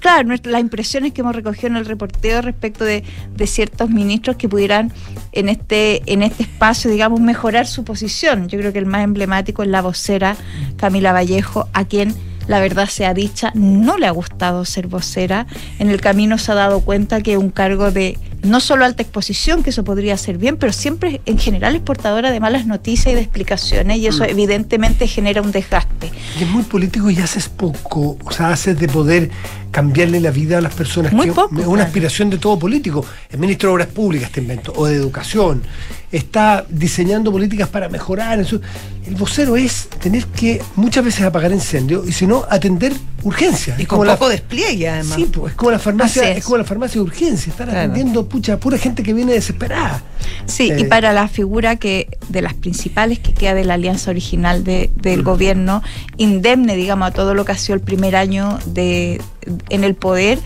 [0.00, 4.48] claro las impresiones que hemos recogido en el reporteo respecto de, de ciertos ministros que
[4.48, 4.92] pudieran
[5.32, 8.48] en este en este espacio digamos mejorar su posición.
[8.48, 10.36] Yo creo que el más emblemático es la vocera
[10.76, 12.14] Camila Vallejo a quien
[12.48, 15.46] la verdad sea dicha, no le ha gustado ser vocera.
[15.78, 19.62] En el camino se ha dado cuenta que un cargo de no solo alta exposición,
[19.64, 23.14] que eso podría ser bien, pero siempre en general es portadora de malas noticias y
[23.16, 24.28] de explicaciones, y eso Mm.
[24.30, 26.12] evidentemente genera un desgaste.
[26.38, 29.30] Y es muy político y haces poco, o sea, haces de poder
[29.72, 31.12] cambiarle la vida a las personas.
[31.12, 31.82] Muy que poco, Es una claro.
[31.88, 33.04] aspiración de todo político.
[33.30, 35.62] El ministro de Obras Públicas te invento, o de Educación,
[36.12, 38.38] está diseñando políticas para mejorar.
[38.40, 38.60] Eso.
[39.06, 42.92] El vocero es tener que muchas veces apagar incendios y si no, atender
[43.22, 43.78] urgencias.
[43.78, 45.14] Y Es con como la- poco despliegue, además.
[45.16, 46.38] Sí, pues, es como la farmacia, es.
[46.38, 46.44] es.
[46.44, 47.80] como la farmacia de urgencia, están Claro.
[47.92, 50.02] atendiendo pucha, pura gente que viene desesperada.
[50.46, 54.10] Sí, Eh, y para la figura que de las principales que queda de la alianza
[54.10, 55.82] original de- del gobierno,
[56.16, 59.20] indemne, digamos, a todo lo que ha sido el primer año de,
[59.68, 60.38] en el poder,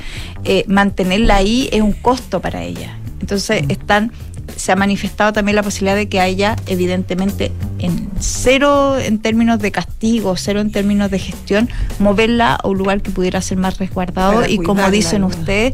[0.44, 2.96] eh, mantenerla ahí es un costo para ella.
[3.20, 4.12] Entonces están
[4.60, 9.72] se ha manifestado también la posibilidad de que haya, evidentemente, en cero en términos de
[9.72, 11.68] castigo, cero en términos de gestión,
[11.98, 15.72] moverla a un lugar que pudiera ser más resguardado Para y, como dicen ustedes,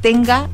[0.00, 0.48] tenga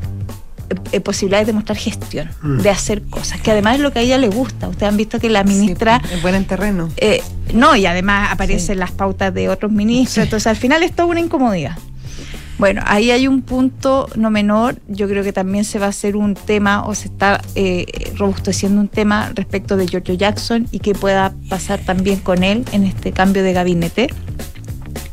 [0.71, 2.59] eh, eh, posibilidades de mostrar gestión, Mm.
[2.63, 4.67] de hacer cosas, que además es lo que a ella le gusta.
[4.69, 6.01] Ustedes han visto que la ministra...
[6.09, 6.89] Sí, es buena en terreno.
[6.97, 8.81] Eh, no, y además aparecen Sí.
[8.81, 11.77] las pautas de otros ministros, entonces al final es toda una incomodidad.
[12.59, 16.15] Bueno, ahí hay un punto no menor, yo creo que también se va a hacer
[16.15, 20.95] un tema o se está eh, robusteciendo un tema respecto de Giorgio Jackson y qué
[20.95, 24.07] pueda pasar también con él en este cambio de gabinete.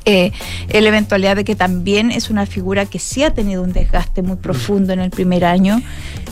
[0.05, 0.31] Eh,
[0.69, 4.37] la eventualidad de que también es una figura que sí ha tenido un desgaste muy
[4.37, 5.81] profundo en el primer año,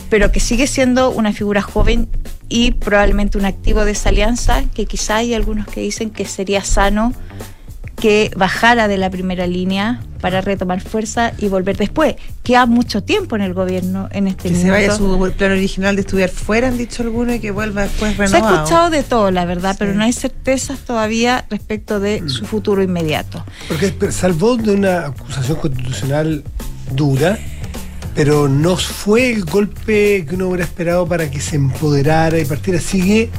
[0.10, 2.08] pero que sigue siendo una figura joven
[2.50, 6.63] y probablemente un activo de esa alianza, que quizá hay algunos que dicen que sería
[6.63, 7.13] sano
[8.00, 12.16] que bajara de la primera línea para retomar fuerza y volver después.
[12.44, 15.96] Queda mucho tiempo en el gobierno en este Que se vaya a su plan original
[15.96, 18.56] de estudiar fuera, han dicho algunos, y que vuelva después Se ha renovado.
[18.56, 22.30] escuchado de todo, la verdad, pero no hay certezas todavía respecto de Mm.
[22.30, 23.44] su futuro inmediato.
[23.68, 26.44] Porque salvó de una acusación constitucional
[26.92, 27.38] dura,
[28.16, 32.80] pero no fue el golpe que uno hubiera esperado para que se empoderara y partiera.
[32.82, 33.30] Sigue.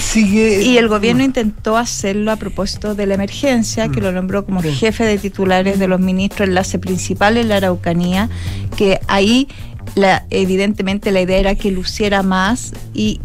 [0.00, 4.04] Sigue Y el gobierno intentó hacerlo a propósito de la emergencia, que Mm.
[4.04, 8.28] lo nombró como jefe de titulares de los ministros, enlace principal en la Araucanía,
[8.76, 9.48] que ahí
[9.94, 13.20] la, evidentemente la idea era que luciera más y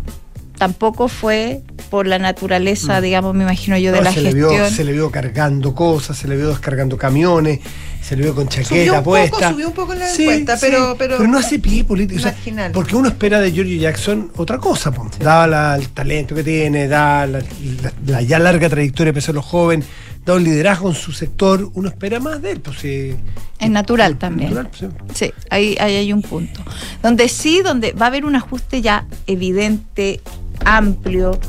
[0.58, 3.04] tampoco fue por la naturaleza, Mm.
[3.04, 4.50] digamos, me imagino yo, de la se, le gestión.
[4.50, 7.60] vio, se le vio cargando cosas, se le vio descargando camiones,
[8.08, 9.50] se le vio con chaqueta Subió un poco, puesta.
[9.52, 12.20] subió un poco en la Sí, encuesta, sí, pero, pero, no hace pie político.
[12.20, 12.72] o sea, marginal.
[12.72, 17.26] porque uno espera de Giorgio Jackson otra cosa, dada la- el talento que tiene, da
[17.26, 19.84] la, la- la ya larga trayectoria de los joven,
[20.24, 22.60] da un liderazgo en su sector, uno espera más de él.
[22.60, 23.16] Pues, sí.
[23.60, 24.54] Es natural también.
[24.54, 25.26] Natural, pues, sí.
[25.26, 26.62] Sí, ahí, ahí hay un punto.
[27.02, 30.22] Donde sí, donde va a haber un ajuste ya evidente,
[30.64, 31.40] amplio,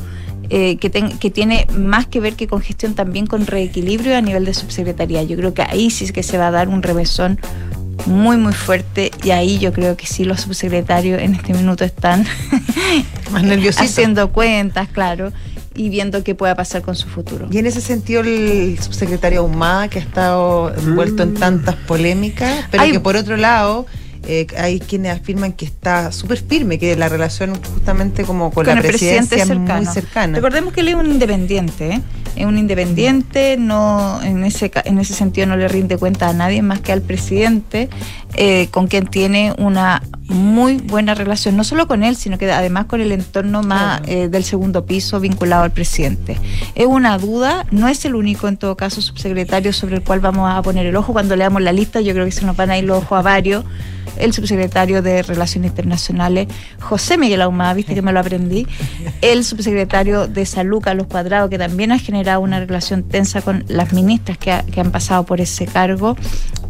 [0.49, 4.21] eh, que, ten- que tiene más que ver que con gestión, también con reequilibrio a
[4.21, 5.23] nivel de subsecretaría.
[5.23, 7.39] Yo creo que ahí sí es que se va a dar un revesón
[8.05, 12.25] muy, muy fuerte y ahí yo creo que sí los subsecretarios en este minuto están
[13.31, 13.89] Más nerviositos.
[13.89, 15.33] haciendo cuentas, claro,
[15.75, 17.47] y viendo qué pueda pasar con su futuro.
[17.51, 21.37] Y en ese sentido el subsecretario Ahumada, que ha estado envuelto en Mm.
[21.37, 23.85] tantas polémicas, pero que por otro lado
[24.29, 28.75] eh, hay quienes afirman que está súper firme, que la relación justamente como con, con
[28.75, 30.35] la presidencia es muy cercana.
[30.35, 32.01] Recordemos que él es un independiente, ¿eh?
[32.35, 36.61] es un independiente, no en ese en ese sentido no le rinde cuenta a nadie
[36.61, 37.89] más que al presidente,
[38.35, 42.85] eh, con quien tiene una muy buena relación, no solo con él, sino que además
[42.85, 44.11] con el entorno más Claro.
[44.11, 46.37] eh, del segundo piso vinculado al presidente.
[46.75, 50.51] Es una duda, no es el único en todo caso subsecretario sobre el cual vamos
[50.53, 52.77] a poner el ojo cuando leamos la lista, yo creo que se nos van a
[52.77, 53.63] ir los ojos a varios.
[54.17, 56.47] El subsecretario de Relaciones Internacionales,
[56.79, 58.65] José Miguel Ahumada, viste que me lo aprendí.
[59.21, 63.93] El subsecretario de Salud, Carlos Cuadrado, que también ha generado una relación tensa con las
[63.93, 66.17] ministras que, ha- que han pasado por ese cargo.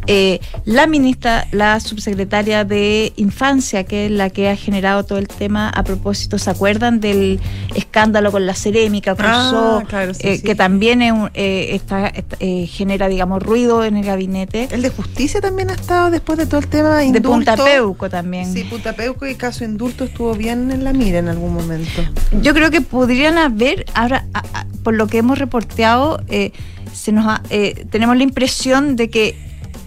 [0.07, 5.27] Eh, la ministra, la subsecretaria de Infancia, que es la que ha generado todo el
[5.27, 7.39] tema a propósito, ¿se acuerdan del
[7.75, 9.15] escándalo con la cerámica?
[9.19, 10.43] Ah, claro, sí, eh, sí.
[10.43, 14.67] que también es un- eh, está- está- eh, genera, digamos, ruido en el gabinete.
[14.71, 17.29] el de justicia también ha estado después de todo el tema De indulto.
[17.31, 18.51] Punta Peuco también.
[18.53, 22.01] Sí, Punta Peuco y caso indulto estuvo bien en la mira en algún momento.
[22.41, 26.51] Yo creo que podrían haber, ahora, a- a- por lo que hemos reporteado, eh,
[26.93, 29.35] se nos ha- eh, tenemos la impresión de que,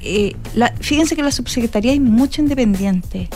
[0.02, 3.28] eh, la- fíjense que en la subsecretaría hay mucho independiente.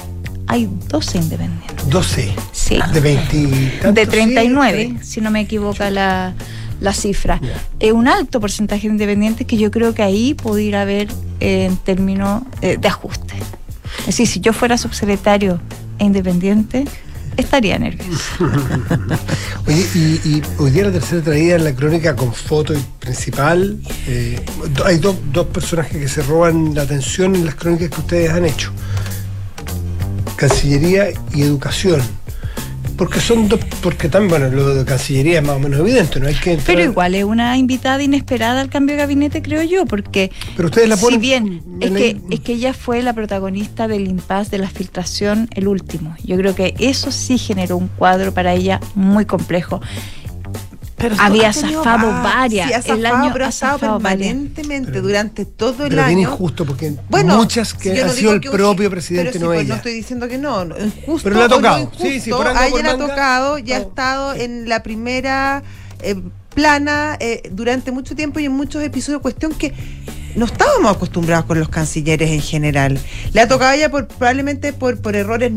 [0.47, 1.89] Hay 12 independientes.
[1.89, 2.79] 12 Sí.
[2.93, 3.37] de 20.
[3.37, 5.07] y tantos, De sí, 39, sí.
[5.07, 6.35] si no me equivoca la,
[6.81, 7.41] la cifra.
[7.43, 7.61] Ya.
[7.81, 11.09] Es un alto porcentaje de independientes que yo creo que ahí pudiera haber
[11.41, 13.35] eh, en términos eh, de ajuste.
[14.01, 15.61] Es decir, si yo fuera subsecretario
[15.99, 16.85] e independiente,
[17.37, 18.23] estaría nervioso.
[19.67, 23.79] Oye, y, y hoy día la tercera traída en la crónica con foto principal.
[24.07, 24.41] eh,
[24.75, 28.31] do- hay dos, dos personajes que se roban la atención en las crónicas que ustedes
[28.31, 28.73] han hecho.
[30.37, 32.01] Cancillería y educación.
[32.97, 36.29] Porque son dos, porque también, bueno, lo de Cancillería es más o menos evidente, no
[36.29, 39.85] hay que entrar- Pero igual es una invitada inesperada al cambio de gabinete, creo yo,
[39.85, 41.21] porque Pero ustedes la ponen.
[41.21, 44.69] si bien es que, el- es que ella fue la protagonista del impasse de la
[44.71, 46.15] filtración, el último.
[46.25, 49.81] Yo creo que eso sí generó un cuadro para ella muy complejo.
[50.97, 52.69] Pero Había zafado va- varias.
[52.69, 56.19] Sí, ha El zafado, año pero ha zafado permanentemente Pero- durante todo el pero bien
[56.19, 56.31] año.
[56.31, 59.47] injusto, porque Bueno, muchas que yo no ha sido el propio presidente, pero sí, no
[59.49, 59.69] pues, ella.
[59.71, 61.25] No estoy diciendo que no, no, injusto.
[61.25, 61.79] Pero le ha tocado.
[61.81, 63.83] injusto, Sí, sí, por a ella le ha tocado, ya ha Oh.
[63.89, 65.63] estado en la primera
[66.01, 66.17] eh,
[66.55, 69.21] plana eh, durante mucho tiempo y en muchos episodios.
[69.23, 69.73] Cuestión que
[70.37, 72.99] no estábamos acostumbrados con los cancilleres en general.
[73.33, 75.53] Le ha tocado a ella por, probablemente por, por errores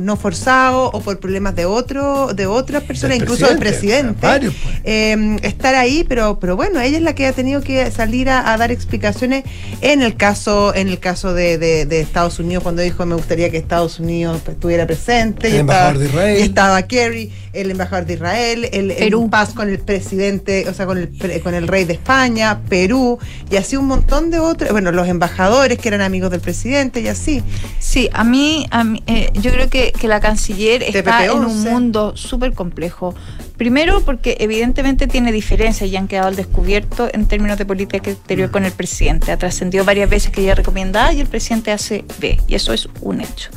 [0.00, 4.14] no forzados o por problemas de otro, de otras personas, incluso del presidente.
[4.20, 4.52] Pues.
[4.84, 8.56] Em, estar ahí, pero, pero bueno, ella es la que ha tenido que salir a,
[8.56, 9.44] dar explicaciones
[9.80, 11.54] en el caso, en el caso de,
[12.00, 15.48] Estados Unidos, cuando dijo me gustaría que Estados Unidos estuviera presente.
[15.48, 16.38] El embajador de Israel.
[16.40, 20.86] Y estaba Kerry, el embajador de Israel, el, el paz con el presidente, o sea,
[20.86, 23.18] con el, con el rey de España, Perú,
[23.50, 27.08] y así un montón de otros, bueno, los embajadores que eran amigos del presidente y
[27.08, 27.42] así.
[27.78, 32.16] Sí, a mí, a eh, yo creo que, que, la canciller está en un mundo
[32.16, 33.14] súper complejo.
[33.56, 38.50] Primero porque evidentemente tiene diferencias y han quedado al descubierto en términos de política exterior
[38.50, 39.30] con el presidente.
[39.30, 42.72] Ha trascendido varias veces que ella recomienda A y el presidente hace B, y eso
[42.72, 43.50] es un hecho.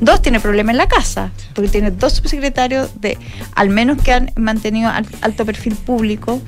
[0.00, 3.16] Dos, tiene problema en la casa, porque tiene dos subsecretarios de,
[3.54, 4.90] al menos que han mantenido
[5.20, 6.40] alto perfil público,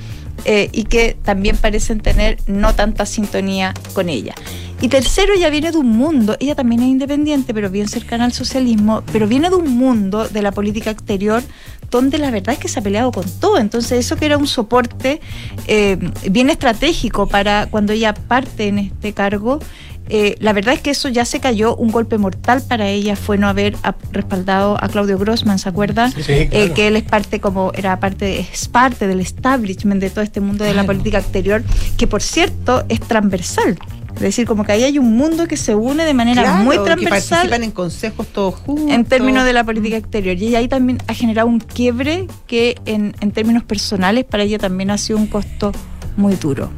[0.44, 4.34] eh, y que también parecen tener no tanta sintonía con ella.
[4.80, 8.32] Y tercero, ella viene de un mundo, ella también es independiente, pero bien cercana al
[8.32, 11.42] socialismo, pero viene de un mundo de la política exterior
[11.90, 13.58] donde la verdad es que se ha peleado con todo.
[13.58, 15.20] Entonces eso que era un soporte
[15.66, 15.96] eh,
[16.30, 19.60] bien estratégico para cuando ella parte en este cargo,
[20.08, 23.38] eh, la verdad es que eso ya se cayó, un golpe mortal para ella fue
[23.38, 23.76] no haber
[24.12, 26.12] respaldado a Claudio Grossman, ¿se acuerdan?
[26.16, 30.40] Eh, que él es parte como, era parte, es parte del establishment de todo este
[30.40, 31.62] mundo de la política exterior,
[31.96, 33.78] que por cierto es transversal.
[34.14, 36.98] Es decir, como que ahí hay un mundo que se une de manera muy transversal.
[36.98, 38.90] Que participan en consejos todos juntos.
[38.90, 40.34] En términos de la política exterior.
[40.38, 44.90] Y ahí también ha generado un quiebre que en, en términos personales para ella también
[44.90, 45.72] ha sido un costo
[46.16, 46.70] muy duro.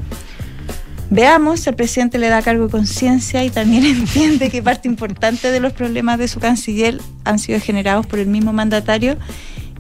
[1.11, 5.61] Veamos, el presidente le da cargo de conciencia y también entiende que parte importante de
[5.61, 9.16] los problemas de su canciller han sido generados por el mismo mandatario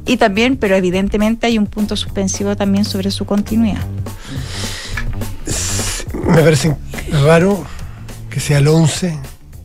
[0.06, 3.84] y también, pero evidentemente hay un punto suspensivo también sobre su continuidad.
[6.14, 6.74] Me parece
[7.24, 7.64] raro
[8.30, 9.18] que sea el 11,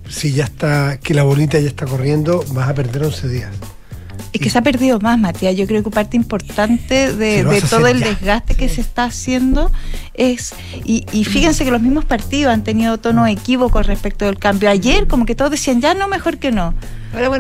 [0.10, 3.52] si ya está, que la bolita ya está corriendo, vas a perder 11 días.
[4.34, 5.56] Es que se ha perdido más, Matías.
[5.56, 9.72] Yo creo que parte importante de, todo el desgaste que se está haciendo
[10.16, 10.56] es.
[10.84, 14.72] Y, fíjense que los mismos partidos han tenido tono equívocos respecto del cambio.
[14.72, 16.74] Ayer, como que todos decían ya no, mejor que no.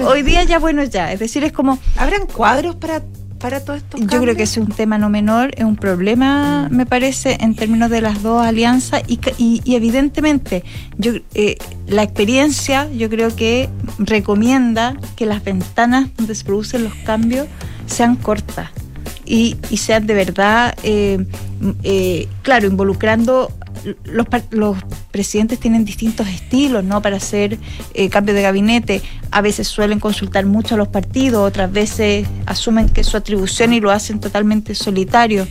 [0.06, 1.12] Hoy día ya bueno ya.
[1.12, 1.79] Es decir, es como.
[1.97, 3.01] ¿Habrán cuadros para
[3.43, 3.62] para?
[3.97, 7.89] Yo creo que es un tema no menor, es un problema, me parece, en términos
[7.89, 10.63] de las dos alianzas y, y, evidentemente
[10.97, 13.67] yo, eh, la experiencia yo creo que
[13.99, 17.47] recomienda que las ventanas donde se producen los cambios
[17.86, 18.69] sean cortas
[19.25, 21.25] y, y sean de verdad, eh,
[21.84, 23.51] eh, claro, involucrando
[24.06, 24.78] los, los,
[25.12, 27.02] presidentes tienen distintos estilos, ¿no?
[27.02, 27.60] Para hacer
[27.94, 29.02] eh, cambios de gabinete.
[29.32, 33.74] A veces suelen consultar mucho a los partidos, otras veces asumen que es su atribución
[33.74, 35.48] y lo hacen totalmente solitario.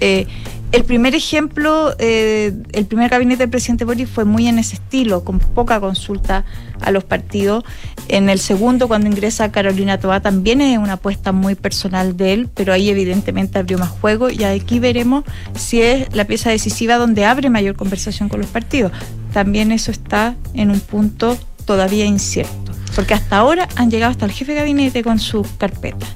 [0.00, 0.26] Eh,
[0.72, 5.24] el primer ejemplo, eh, el primer gabinete del presidente Boris fue muy en ese estilo,
[5.24, 6.44] con poca consulta
[6.80, 7.64] a los partidos.
[8.08, 12.48] En el segundo, cuando ingresa Carolina Toa, también es una apuesta muy personal de él,
[12.52, 15.24] pero ahí evidentemente abrió más juego y aquí veremos
[15.54, 18.92] si es la pieza decisiva donde abre mayor conversación con los partidos.
[19.32, 24.32] También eso está en un punto todavía incierto, porque hasta ahora han llegado hasta el
[24.32, 26.06] jefe de gabinete con su carpeta.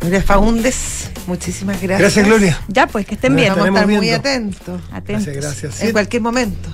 [0.00, 1.98] Gloria Faúndes, muchísimas gracias.
[2.00, 2.60] Gracias, Gloria.
[2.68, 3.48] Ya, pues que estén bien.
[3.50, 4.80] Vamos a estar muy atentos.
[4.92, 5.26] Atentos.
[5.26, 5.82] Gracias, gracias.
[5.82, 6.68] En cualquier momento.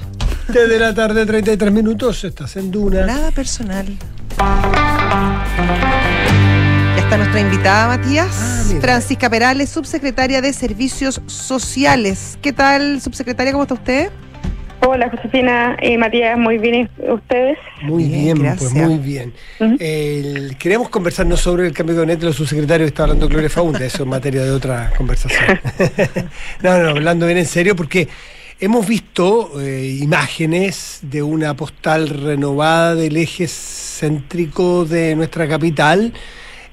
[0.49, 3.07] De la tarde, 33 minutos, estás en Duna.
[3.07, 3.87] Nada personal.
[6.97, 8.29] Ya está nuestra invitada, Matías.
[8.31, 12.39] Ah, Francisca Perales, subsecretaria de Servicios Sociales.
[12.43, 13.53] ¿Qué tal, subsecretaria?
[13.53, 14.11] ¿Cómo está usted?
[14.87, 17.57] Hola Josefina y Matías, muy bien, ¿ustedes?
[17.83, 19.33] Muy bien, pues muy bien.
[20.59, 24.09] queremos conversarnos sobre el cambio de gabinete, los subsecretarios, está hablando Gloria Faunda, eso es
[24.09, 25.59] materia de otra conversación.
[26.63, 28.09] no, no, hablando bien en serio, porque
[28.61, 36.13] hemos visto eh, imágenes de una postal renovada del eje céntrico de nuestra capital,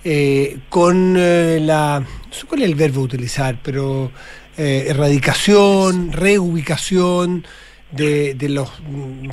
[0.03, 4.11] eh, con eh, la, no sé cuál es el verbo a utilizar, pero
[4.57, 7.45] erradicación, reubicación,
[7.91, 8.71] de, de, los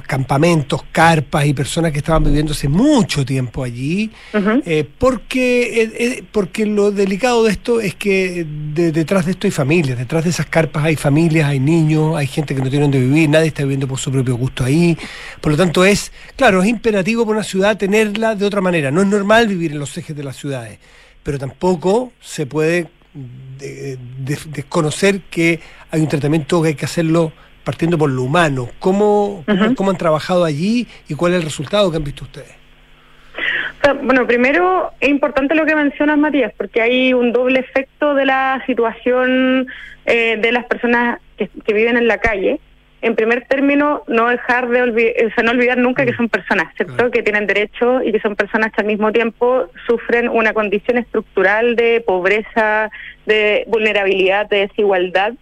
[0.07, 4.11] campamentos, carpas y personas que estaban viviendo hace mucho tiempo allí,
[4.65, 8.45] eh, porque, eh, eh, porque lo delicado de esto es que
[8.75, 12.55] detrás de esto hay familias, detrás de esas carpas hay familias, hay niños, hay gente
[12.55, 14.97] que no tiene donde vivir, nadie está viviendo por su propio gusto ahí,
[15.41, 19.03] por lo tanto es, claro, es imperativo para una ciudad tenerla de otra manera, no
[19.03, 20.79] es normal vivir en los ejes de las ciudades,
[21.23, 22.89] pero tampoco se puede
[24.19, 27.33] desconocer que hay un tratamiento que hay que hacerlo
[27.69, 28.71] partiendo por lo humano.
[28.79, 29.45] ¿Cómo,
[29.77, 32.57] cómo, han trabajado allí y cuál es el resultado que han visto ustedes?
[34.05, 38.63] bueno, primero es importante lo que mencionas, Matías, porque hay un doble efecto de la
[38.65, 39.67] situación
[40.07, 42.59] eh, de las personas que, viven en la calle.
[43.03, 46.75] en primer término, no dejar de olvidar, o sea, no olvidar nunca que son personas,
[46.75, 46.95] ¿cierto?
[46.95, 47.11] Claro.
[47.11, 51.77] Que tienen derechos y que son personas que al mismo tiempo sufren una condición estructural
[51.77, 52.91] de pobreza,
[53.27, 55.35] de vulnerabilidad, de desigualdad,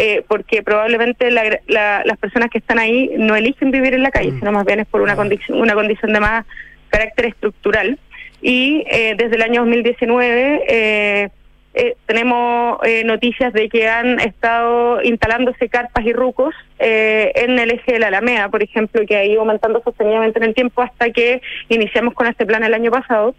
[0.00, 4.10] eh, porque probablemente la- la- las personas que están ahí no eligen vivir en la
[4.12, 4.38] calle, Mm.
[4.38, 5.16] sino más bien es por una, Ah.
[5.16, 6.46] condición, una condición de más
[6.88, 7.98] carácter estructural.
[8.40, 11.28] Y eh, desde el año 2019 eh,
[11.74, 17.70] eh, tenemos eh, noticias de que han estado instalándose carpas y rucos eh, en el
[17.72, 21.10] eje de la Alameda, por ejemplo, que ha ido aumentando sostenidamente en el tiempo hasta
[21.10, 23.34] que iniciamos con este plan el año pasado.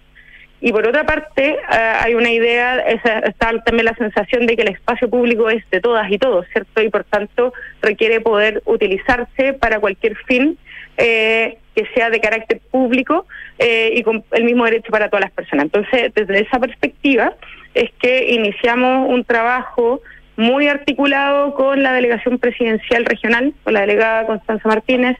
[0.61, 4.69] Y por otra parte, ah, hay una idea, está también la sensación de que el
[4.69, 6.81] espacio público es de todas y todos, ¿cierto?
[6.81, 10.57] Y por tanto requiere poder utilizarse para cualquier fin
[10.97, 13.25] eh, que sea de carácter público
[13.57, 15.65] eh, y con el mismo derecho para todas las personas.
[15.65, 17.33] Entonces, desde esa perspectiva,
[17.73, 20.01] es que iniciamos un trabajo
[20.35, 25.17] muy articulado con la delegación presidencial regional, con la delegada Constanza Martínez,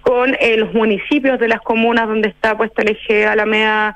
[0.00, 3.94] con eh, los municipios de las comunas donde está puesta el eje Alameda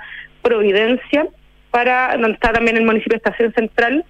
[0.48, 1.26] Providencia,
[1.70, 4.04] para donde está también el municipio de Estación Central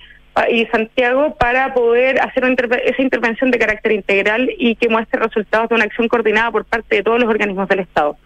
[0.50, 5.18] y Santiago, para poder hacer una interve- esa intervención de carácter integral y que muestre
[5.18, 8.16] resultados de una acción coordinada por parte de todos los organismos del Estado.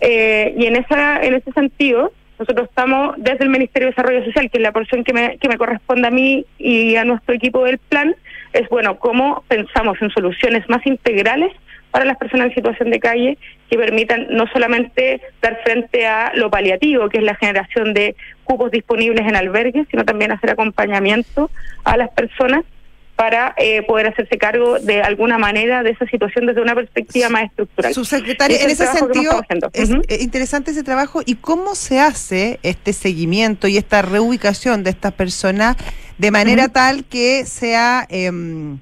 [0.00, 4.50] Eh, y en esa en ese sentido, nosotros estamos desde el Ministerio de Desarrollo Social,
[4.50, 7.64] que es la porción que me, que me corresponde a mí y a nuestro equipo
[7.64, 8.16] del plan,
[8.52, 11.52] es bueno, cómo pensamos en soluciones más integrales
[11.94, 13.38] para las personas en situación de calle
[13.70, 18.72] que permitan no solamente dar frente a lo paliativo, que es la generación de cupos
[18.72, 21.52] disponibles en albergues, sino también hacer acompañamiento
[21.84, 22.64] a las personas
[23.14, 27.44] para eh, poder hacerse cargo de alguna manera de esa situación desde una perspectiva más
[27.44, 27.94] estructural.
[27.94, 29.40] Subsecretaria, Ese en es ese sentido,
[29.72, 34.90] es eh, interesante ese trabajo y cómo se hace este seguimiento y esta reubicación de
[34.90, 35.76] estas personas
[36.18, 38.80] de manera tal que sea em,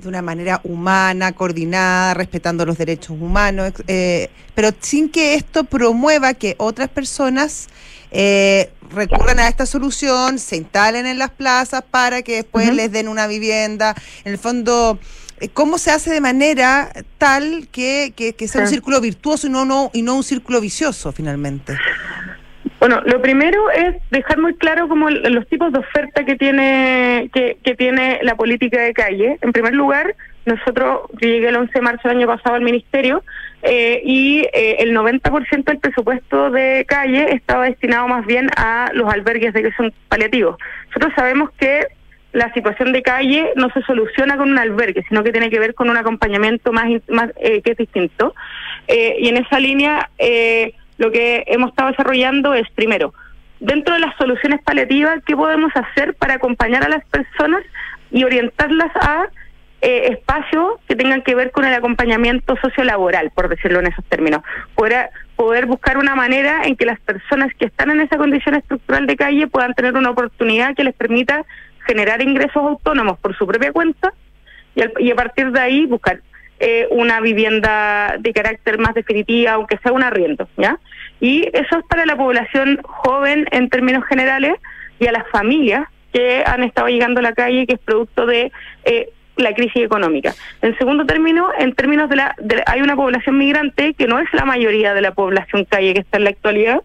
[0.00, 6.34] de una manera humana, coordinada, respetando los derechos humanos, eh, pero sin que esto promueva
[6.34, 7.68] que otras personas
[8.10, 13.08] eh, recurran a esta solución, se instalen en las plazas para que después les den
[13.08, 13.94] una vivienda.
[14.24, 14.98] En el fondo,
[15.38, 19.50] eh, ¿cómo se hace de manera tal que, que, que sea un círculo virtuoso y
[19.50, 21.78] no, no, y no un círculo vicioso finalmente?
[22.80, 27.74] Bueno, lo primero es dejar muy claro como los tipos de oferta que tiene que,
[27.76, 29.38] tiene la política de calle.
[29.42, 30.14] En primer lugar,
[30.46, 33.22] nosotros llegué el 11 de marzo del año pasado al ministerio
[33.62, 39.12] eh, y eh, el 90% del presupuesto de calle estaba destinado más bien a los
[39.12, 40.56] albergues de que son paliativos.
[40.88, 41.86] Nosotros sabemos que
[42.32, 45.74] la situación de calle no se soluciona con un albergue, sino que tiene que ver
[45.74, 48.34] con un acompañamiento más, más eh, que es distinto.
[48.86, 53.14] Eh, y en esa línea, eh, lo que hemos estado desarrollando es, primero,
[53.58, 57.62] dentro de las soluciones paliativas, ¿qué podemos hacer para acompañar a las personas
[58.10, 59.28] y orientarlas a
[59.80, 64.42] eh, espacios que tengan que ver con el acompañamiento sociolaboral, por decirlo en esos términos?
[64.74, 69.06] Poder, poder buscar una manera en que las personas que están en esa condición estructural
[69.06, 71.46] de calle puedan tener una oportunidad que les permita
[71.86, 74.12] generar ingresos autónomos por su propia cuenta
[74.74, 76.20] y, al- y a partir de ahí buscar
[76.60, 80.78] eh, una vivienda de carácter más definitiva, aunque sea un arriendo, ¿ya?
[81.20, 84.54] Y eso es para la población joven en términos generales
[84.98, 88.52] y a las familias que han estado llegando a la calle, que es producto de
[88.84, 90.34] eh, la crisis económica.
[90.60, 94.28] En segundo término, en términos de la, de- hay una población migrante que no es
[94.32, 96.80] la mayoría de la población calle que está en la actualidad,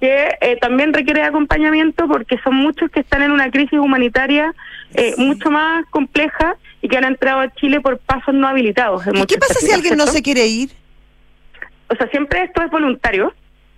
[0.00, 4.54] que eh, también requiere de acompañamiento porque son muchos que están en una crisis humanitaria
[4.94, 9.06] eh, mucho más compleja y que han entrado a Chile por pasos no habilitados.
[9.06, 10.70] en ¿Y qué pasa si alguien no se quiere ir?
[11.90, 13.32] O sea, siempre esto es voluntario.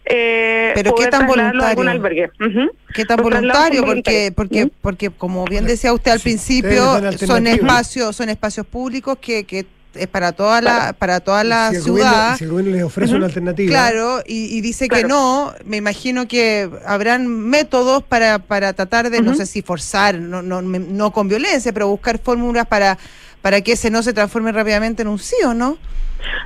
[0.04, 1.90] Eh, ¿Pero qué tan algún voluntario?
[1.90, 2.30] albergue.
[2.40, 2.70] Ujú.
[2.94, 3.84] ¿Qué tan voluntario?
[3.84, 9.18] Porque, porque, porque como bien decía usted al Sí, principio, son espacios, son espacios públicos
[9.20, 12.36] que, que es para toda la, para toda la si el gobierno- ciudad.
[12.36, 13.70] si el gobierno les ofrece una alternativa.
[13.70, 19.20] Claro, y, y dice que no, me imagino que habrán métodos para, para tratar de,
[19.22, 22.98] no sé si forzar, no, no, no con violencia, pero buscar fórmulas para,
[23.42, 25.78] para que ese no se transforme rápidamente en un sí o no.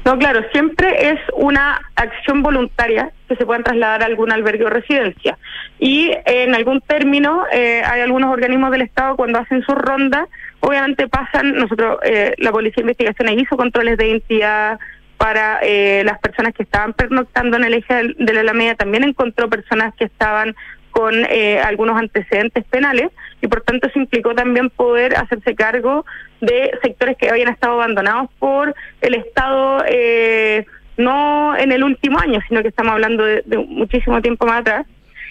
[0.04, 4.70] No, claro, siempre es una acción voluntaria que se puedan trasladar a algún albergue o
[4.70, 5.36] residencia.
[5.80, 10.28] Y en algún término, eh, hay algunos organismos del Estado cuando hacen su ronda,
[10.64, 14.78] obviamente pasan, nosotros, eh, la Policía de Investigaciones hizo controles de identidad
[15.16, 19.48] para eh, las personas que estaban pernoctando en el eje de la Alameda, también encontró
[19.48, 20.54] personas que estaban
[20.90, 23.10] con eh, algunos antecedentes penales
[23.40, 26.04] y por tanto eso implicó también poder hacerse cargo
[26.40, 30.64] de sectores que habían estado abandonados por el Estado eh,
[30.96, 34.86] no en el último año, sino que estamos hablando de, de muchísimo tiempo más atrás.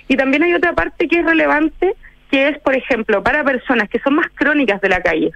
[0.09, 1.95] Y también hay otra parte que es relevante,
[2.33, 5.29] que es, por ejemplo, para personas que son más crónicas de la calle,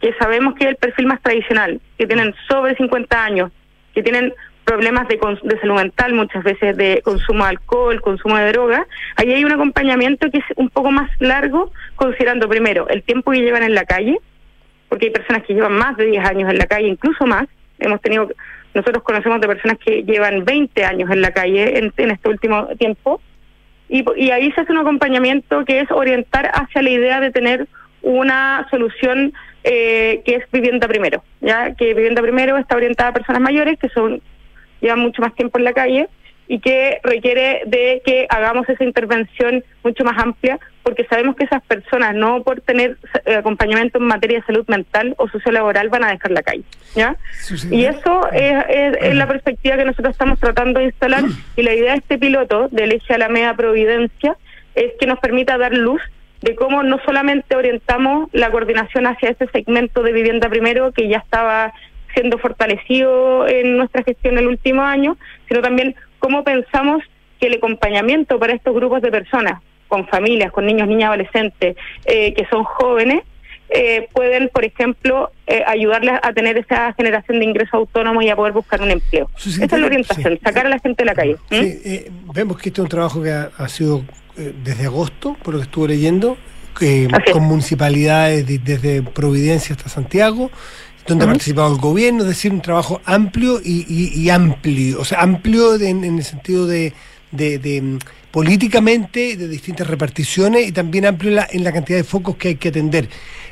[0.00, 3.52] que sabemos que es el perfil más tradicional, que tienen sobre 50 años,
[3.94, 4.34] que tienen
[4.64, 8.84] problemas de, de salud mental, muchas veces de consumo de alcohol, consumo de droga,
[9.14, 13.42] ahí hay un acompañamiento que es un poco más largo, considerando primero el tiempo que
[13.42, 14.18] llevan en la calle,
[14.88, 17.46] porque hay personas que llevan más de 10 años en la calle, incluso más.
[17.78, 18.28] Hemos tenido,
[18.74, 23.20] nosotros conocemos de personas que llevan 20 años en la calle en, este último tiempo.
[23.92, 27.66] Y, y ahí se hace un acompañamiento que es orientar hacia la idea de tener
[28.02, 29.32] una solución
[29.64, 33.90] eh, que es vivienda primero, ya que vivienda primero está orientada a personas mayores que
[33.90, 34.22] son
[34.80, 36.08] llevan mucho más tiempo en la calle
[36.48, 41.62] y que requiere de que hagamos esa intervención mucho más amplia, porque sabemos que esas
[41.62, 46.10] personas, no por tener eh, acompañamiento en materia de salud mental o sociolaboral, van a
[46.10, 46.64] dejar la calle.
[46.94, 47.16] ¿ya?
[47.70, 51.24] Y eso es, la perspectiva que nosotros estamos tratando de instalar,
[51.56, 54.36] y la idea de este piloto del eje Alameda Providencia
[54.74, 56.00] es que nos permita dar luz
[56.40, 61.18] de cómo no solamente orientamos la coordinación hacia ese segmento de vivienda primero que ya
[61.18, 61.74] estaba
[62.14, 65.16] siendo fortalecido en nuestra gestión el último año,
[65.48, 67.02] sino también cómo pensamos
[67.38, 69.60] que el acompañamiento para estos grupos de personas,
[69.90, 71.76] con familias, con niños, niñas, adolescentes,
[72.06, 73.22] eh, que son jóvenes,
[73.68, 78.36] eh, pueden, por ejemplo, eh, ayudarles a tener esa generación de ingreso autónomo y a
[78.36, 79.28] poder buscar un empleo.
[79.36, 81.36] esa es la orientación, sacar a la gente de la calle.
[82.32, 84.04] vemos que este es un trabajo que ha, sido
[84.36, 86.38] desde agosto, por lo que estuve leyendo,
[87.32, 90.50] con municipalidades desde Providencia hasta Santiago,
[91.06, 95.74] donde ha participado el gobierno, es decir, un trabajo amplio y, amplio, o sea, amplio
[95.74, 96.92] en, el sentido de,
[97.30, 97.98] de, mm,
[98.30, 102.48] políticamente, de distintas reparticiones y también amplio en la, en la, cantidad de focos que
[102.48, 103.08] hay que atender.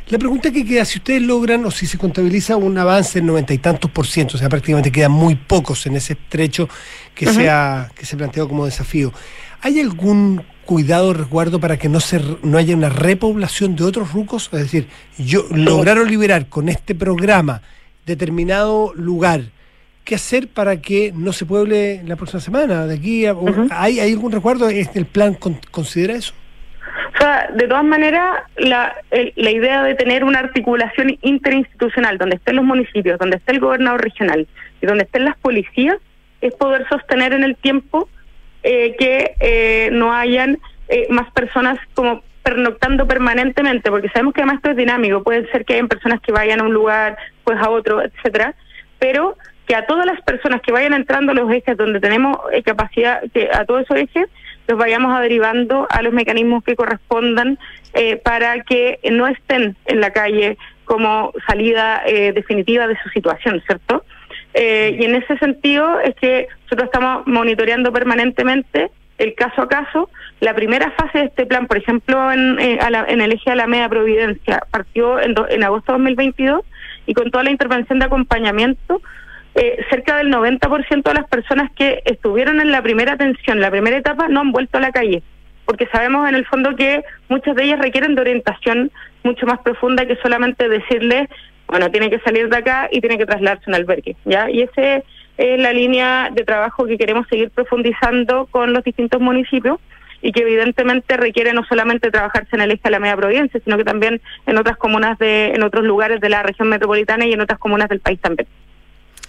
[0.08, 3.52] La pregunta que queda, si ustedes logran o si se contabiliza un avance del noventa
[3.52, 6.68] y tantos por ciento, o sea, prácticamente quedan muy pocos en ese estrecho
[7.14, 9.12] que, se, ha, que se planteó como desafío,
[9.60, 14.48] ¿hay algún cuidado, resguardo para que no se no haya una repoblación de otros rucos?
[14.52, 17.62] Es decir, yo lograron liberar con este programa
[18.06, 19.50] determinado lugar.
[20.08, 22.86] ¿Qué hacer para que no se pueble la próxima semana?
[22.86, 24.70] De aquí ¿hay, ¿Hay algún resguardo?
[24.70, 25.36] ¿El plan
[25.70, 26.32] considera eso?
[27.14, 32.56] O sea, de todas maneras, la, la idea de tener una articulación interinstitucional donde estén
[32.56, 34.48] los municipios, donde esté el gobernador regional
[34.80, 35.98] y donde estén las policías,
[36.40, 38.08] es poder sostener en el tiempo
[38.62, 44.56] eh, que eh, no hayan eh, más personas como pernoctando permanentemente, porque sabemos que además
[44.56, 47.68] esto es dinámico, puede ser que hayan personas que vayan a un lugar, pues a
[47.68, 48.54] otro, etcétera,
[48.98, 49.36] pero
[49.68, 53.50] que a todas las personas que vayan entrando a los ejes donde tenemos capacidad, que
[53.52, 54.26] a todos esos ejes
[54.66, 57.58] los vayamos a derivando a los mecanismos que correspondan
[58.24, 64.04] para que no estén en la calle como salida definitiva de su situación, ¿cierto?
[64.54, 70.10] Eh, y en ese sentido es que nosotros estamos monitoreando permanentemente el caso a caso.
[70.40, 74.62] La primera fase de este plan, por ejemplo, en, eh, en el eje Alameda Providencia,
[74.70, 76.62] partió en, en agosto de 2022
[77.06, 79.00] y con toda la intervención de acompañamiento,
[79.54, 83.96] eh, cerca del 90% de las personas que estuvieron en la primera atención, la primera
[83.96, 85.22] etapa, no han vuelto a la calle,
[85.64, 88.90] porque sabemos en el fondo que muchas de ellas requieren de orientación
[89.24, 91.28] mucho más profunda que solamente decirles
[91.68, 94.50] bueno, tiene que salir de acá y tiene que trasladarse a un albergue, ¿ya?
[94.50, 95.02] Y esa
[95.36, 99.78] es la línea de trabajo que queremos seguir profundizando con los distintos municipios
[100.20, 103.76] y que evidentemente requiere no solamente trabajarse en el eje de la media provincia, sino
[103.76, 107.40] que también en otras comunas de, en otros lugares de la región metropolitana y en
[107.40, 108.48] otras comunas del país también.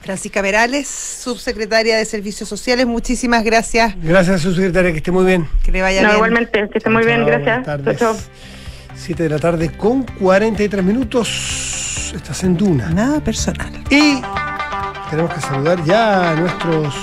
[0.01, 3.95] Francisca Verales, subsecretaria de Servicios Sociales, muchísimas gracias.
[4.01, 5.47] Gracias, subsecretaria, que esté muy bien.
[5.63, 6.15] Que le vaya bien.
[6.15, 7.65] Igualmente, que esté muy bien, gracias.
[7.97, 8.15] Chao,
[8.95, 11.79] 7 de la tarde con 43 minutos
[12.15, 12.89] estás en Duna.
[12.89, 13.71] Nada personal.
[13.89, 14.21] Y
[15.09, 16.95] tenemos que saludar ya a nuestros.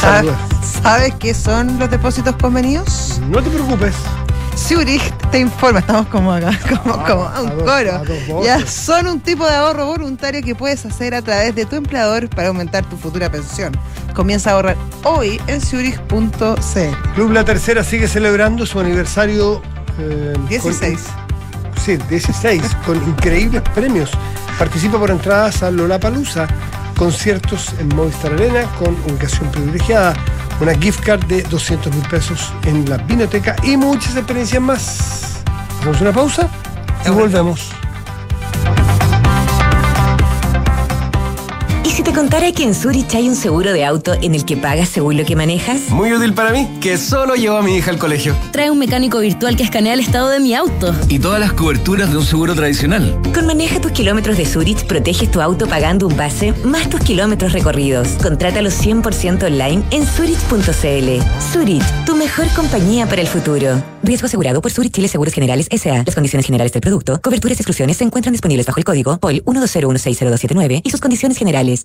[0.00, 0.32] ¿Sabes,
[0.82, 3.20] ¿Sabes qué son los depósitos convenidos?
[3.28, 3.94] No te preocupes.
[4.58, 8.02] Zurich te informa, estamos como acá, como, como un coro.
[8.44, 12.28] Ya son un tipo de ahorro voluntario que puedes hacer a través de tu empleador
[12.28, 13.72] para aumentar tu futura pensión.
[14.14, 17.14] Comienza a ahorrar hoy en Zurich.cl.
[17.14, 19.62] Club La Tercera sigue celebrando su aniversario
[20.48, 20.82] 16.
[20.82, 21.02] Eh,
[21.80, 24.10] sí, 16, con increíbles premios.
[24.58, 26.48] Participa por entradas a Lollapalooza,
[26.96, 30.14] conciertos en Movistar Arena con ubicación privilegiada,
[30.60, 35.42] una gift card de 200 mil pesos en la biblioteca y muchas experiencias más.
[35.78, 36.48] Hacemos una pausa
[37.06, 37.70] y volvemos.
[42.02, 45.16] Te contara que en Zurich hay un seguro de auto en el que pagas según
[45.16, 45.88] lo que manejas?
[45.90, 48.36] Muy útil para mí, que solo llevo a mi hija al colegio.
[48.52, 50.94] Trae un mecánico virtual que escanea el estado de mi auto.
[51.08, 53.20] Y todas las coberturas de un seguro tradicional.
[53.34, 57.52] Con Maneja tus kilómetros de Zurich, proteges tu auto pagando un base más tus kilómetros
[57.52, 58.08] recorridos.
[58.22, 61.52] Contrátalo 100% online en zurich.cl.
[61.52, 63.82] Zurich, tu mejor compañía para el futuro.
[64.02, 66.04] Riesgo asegurado por Zurich Chile Seguros Generales S.A.
[66.04, 69.42] Las condiciones generales del producto, coberturas y exclusiones se encuentran disponibles bajo el código POL
[69.44, 71.84] 120160279 y sus condiciones generales.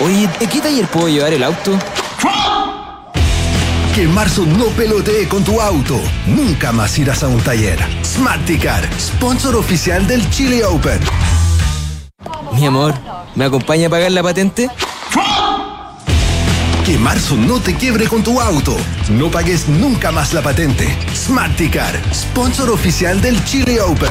[0.00, 1.78] Oye, ¿de qué taller puedo llevar el auto?
[3.94, 6.00] Que en marzo no pelotee con tu auto.
[6.26, 7.78] Nunca más irás a un taller.
[8.02, 10.98] Smarticar, sponsor oficial del Chile Open.
[12.54, 12.94] Mi amor,
[13.34, 14.70] ¿me acompaña a pagar la patente?
[16.84, 18.76] Que marzo no te quiebre con tu auto.
[19.10, 20.96] No pagues nunca más la patente.
[21.14, 24.10] Smarticar, sponsor oficial del Chile Open.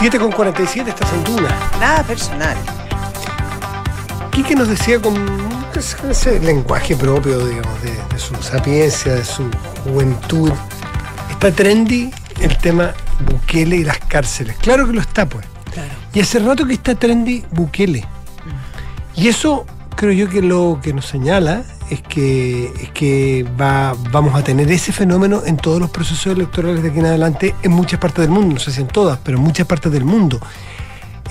[0.00, 1.54] 7 con 47 estás en Duna.
[1.78, 2.56] Nada personal.
[4.32, 5.14] Quique nos decía con
[6.08, 9.50] ese lenguaje propio, digamos, de, de su sapiencia, de su
[9.84, 10.52] juventud.
[11.30, 12.94] Está trendy el tema
[13.30, 14.56] Bukele y las cárceles.
[14.62, 15.44] Claro que lo está, pues.
[16.14, 18.02] Y hace rato que está trendy Bukele.
[19.14, 24.34] Y eso creo yo que lo que nos señala es que, es que va, vamos
[24.34, 27.98] a tener ese fenómeno en todos los procesos electorales de aquí en adelante en muchas
[28.00, 30.40] partes del mundo, no sé si en todas, pero en muchas partes del mundo.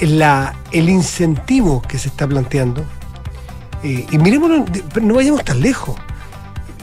[0.01, 2.85] La, el incentivo que se está planteando,
[3.83, 5.95] eh, y miremoslo, pero no vayamos tan lejos,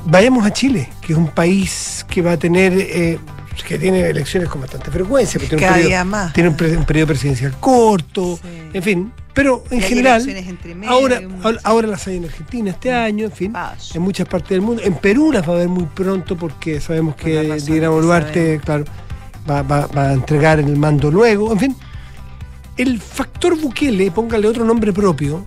[0.05, 3.18] vayamos a Chile, que es un país que va a tener, eh,
[3.66, 6.33] que tiene elecciones con bastante frecuencia, pero tiene, Cada un periodo, día más.
[6.35, 8.39] tiene un, pre- un periodo presidencial corto,
[8.72, 12.70] en fin, pero en general, elecciones entre medio, ahora, ahora, ahora las hay en Argentina
[12.70, 13.53] este año, en fin,
[13.95, 14.82] en muchas partes del mundo.
[14.82, 17.89] En Perú las va a haber muy pronto porque sabemos que las razones Dina que
[17.89, 18.84] Boluarte, claro,
[19.49, 21.76] va, va- va a entregar el mando luego, en fin.
[22.78, 25.45] El factor Bukele, póngale otro nombre propio,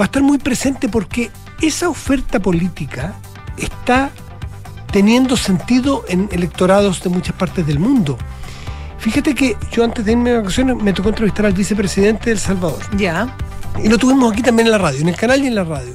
[0.00, 1.30] va a estar muy presente porque
[1.60, 3.14] esa oferta política
[3.58, 4.10] está
[4.92, 8.16] teniendo sentido en electorados de muchas partes del mundo.
[9.04, 12.38] Fíjate que yo antes de irme de vacaciones me tocó entrevistar al vicepresidente de El
[12.38, 12.80] Salvador.
[12.96, 13.36] Ya.
[13.82, 15.94] Y lo tuvimos aquí también en la radio, en el canal y en la radio.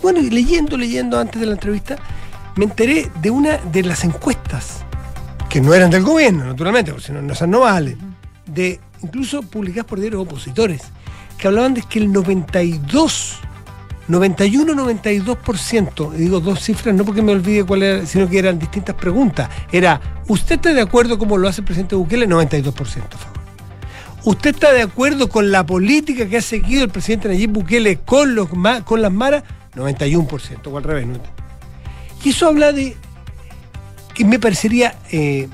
[0.00, 1.96] Bueno, y leyendo, leyendo antes de la entrevista,
[2.54, 4.84] me enteré de una de las encuestas,
[5.50, 7.98] que no eran del gobierno, naturalmente, porque si no, no, esas no valen,
[8.46, 10.82] de incluso publicadas por diarios opositores,
[11.36, 13.40] que hablaban de que el 92,
[14.08, 18.94] 91-92%, y digo dos cifras no porque me olvide cuál era, sino que eran distintas
[18.96, 22.28] preguntas, era, ¿usted está de acuerdo como lo hace el presidente Bukele?
[22.28, 23.34] 92% a favor.
[24.24, 28.34] ¿Usted está de acuerdo con la política que ha seguido el presidente Nayib Bukele con,
[28.34, 28.48] los,
[28.84, 29.44] con las maras?
[29.74, 31.06] 91%, o al revés.
[32.22, 32.96] Y eso habla de
[34.14, 35.48] que me parecería eh,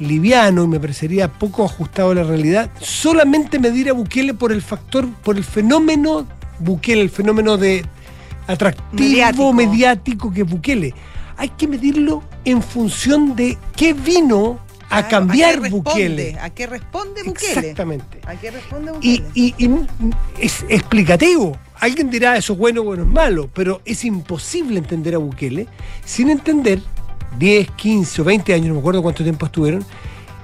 [0.00, 4.62] liviano y me parecería poco ajustado a la realidad solamente medir a Bukele por el
[4.62, 6.26] factor, por el fenómeno
[6.58, 7.84] Bukele, el fenómeno de
[8.46, 10.32] atractivo mediático, Mediático.
[10.32, 10.94] que es Bukele.
[11.36, 14.58] Hay que medirlo en función de qué vino
[14.90, 15.70] a Claro, cambiar responde?
[15.90, 16.38] Bukele.
[16.40, 17.52] ¿A qué responde Bukele?
[17.52, 18.20] Exactamente.
[18.26, 19.30] ¿A qué responde Y, Bukele?
[19.34, 19.70] y- y
[20.38, 21.56] es explicativo.
[21.80, 25.66] Alguien dirá eso es bueno, bueno, es malo, pero es imposible entender a Bukele
[26.04, 26.80] sin entender
[27.38, 29.84] 10, 15 o 20 años, no me acuerdo cuánto tiempo estuvieron,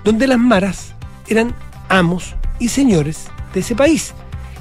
[0.03, 0.93] donde las maras
[1.29, 1.55] eran
[1.89, 4.13] amos y señores de ese país.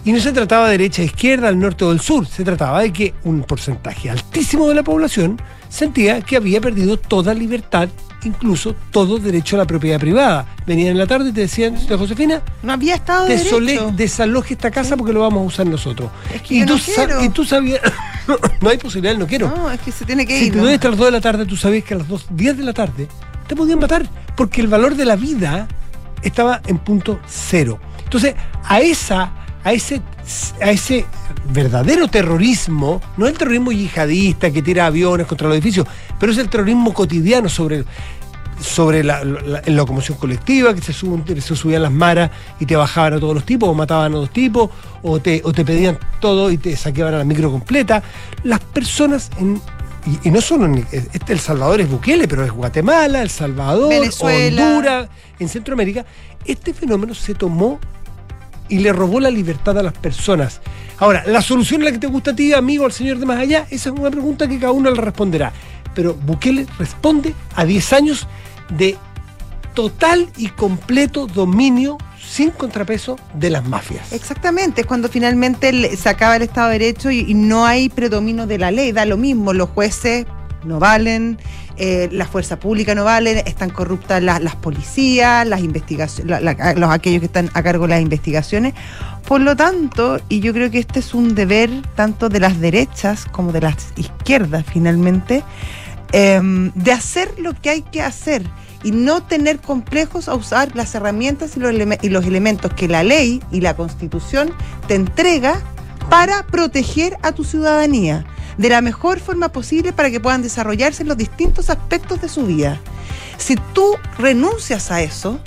[0.05, 2.93] Y no se trataba de derecha, izquierda, al norte o del sur, se trataba de
[2.93, 7.89] que un porcentaje altísimo de la población sentía que había perdido toda libertad,
[8.23, 10.45] incluso todo derecho a la propiedad privada.
[10.65, 13.91] Venían en la tarde y te decían, Josefina, no había estado de derecho.
[13.91, 16.09] desaloje esta casa porque lo vamos a usar nosotros.
[16.47, 16.77] que y, tú
[17.09, 17.81] no y tú sabías,
[18.61, 19.49] no hay posibilidad, no quiero.
[19.49, 20.51] No, es que se tiene que Si ir.
[20.53, 20.63] te ¿no?
[20.63, 22.63] doy hasta las 2 de la tarde, tú sabías que a las 2, 10 de
[22.63, 23.07] la tarde
[23.47, 25.67] te podían matar, porque el valor de la vida
[26.21, 27.79] estaba en punto cero.
[28.03, 29.31] Entonces, a esa,
[29.69, 30.01] a ese,
[30.61, 31.05] a ese
[31.51, 35.85] verdadero terrorismo, no el terrorismo yihadista que tira aviones contra los edificios,
[36.19, 37.85] pero es el terrorismo cotidiano sobre
[38.61, 42.75] sobre la, la- la locomoción colectiva, que se, suben- se subían las maras y te
[42.75, 44.69] bajaban a todos los tipos, o mataban a dos tipos,
[45.01, 48.03] o te, o te pedían todo y te saqueaban a la micro completa.
[48.43, 49.61] Las personas en.
[50.23, 53.89] Y, y no solo en este El Salvador es Bukele, pero es Guatemala, El Salvador,
[53.89, 54.65] Venezuela.
[54.67, 55.09] Honduras,
[55.39, 56.05] en Centroamérica.
[56.43, 57.79] Este fenómeno se tomó
[58.69, 60.61] y le robó la libertad a las personas.
[60.97, 63.39] Ahora, la solución es la que te gusta a ti, amigo, al señor de más
[63.39, 65.51] allá, esa es una pregunta que cada uno le responderá.
[65.95, 68.27] Pero Bukele responde a 10 años
[68.77, 68.97] de
[69.73, 74.11] total y completo dominio sin contrapeso de las mafias.
[74.13, 78.45] Exactamente, es cuando finalmente se acaba el Estado de Derecho y, y no hay predominio
[78.45, 80.25] de la ley, da lo mismo, los jueces
[80.65, 81.37] no valen,
[81.77, 86.41] eh, la fuerza pública no valen, están corruptas la- las policías, las investigaciones,
[86.75, 88.73] los aquellos que están a cargo de las investigaciones.
[89.27, 93.25] Por lo tanto, y yo creo que este es un deber tanto de las derechas
[93.31, 95.43] como de las izquierdas finalmente,
[96.11, 98.43] em, de hacer lo que hay que hacer
[98.83, 103.03] y no tener complejos a usar las herramientas y los, y los elementos que la
[103.03, 104.51] ley y la constitución
[104.87, 105.61] te entrega
[106.09, 108.25] para proteger a tu ciudadanía
[108.59, 112.45] de la mejor forma posible para que puedan desarrollarse en los distintos aspectos de su
[112.45, 112.79] vida.
[113.37, 115.39] Si tú renuncias a eso,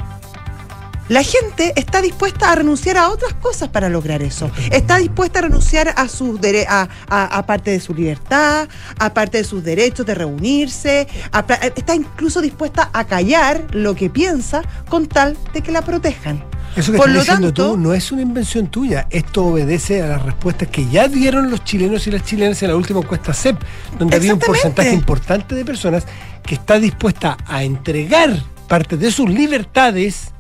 [1.11, 4.51] la gente está dispuesta a renunciar a otras cosas para lograr eso.
[4.71, 8.67] Está dispuesta a renunciar a sus a, a- a parte de su libertad,
[8.99, 11.41] a parte de sus derechos de reunirse, a
[11.77, 16.43] está incluso dispuesta a callar lo que piensa con tal de que la protejan.
[16.75, 19.07] Eso que Por estás lo diciendo tanto- tú no es una invención tuya.
[19.11, 22.77] Esto obedece a las respuestas que ya dieron los chilenos y las chilenas en la
[22.77, 23.59] última encuesta CEP,
[23.99, 26.07] donde había un porcentaje importante de personas
[26.43, 30.32] que está dispuesta a entregar parte de sus libertades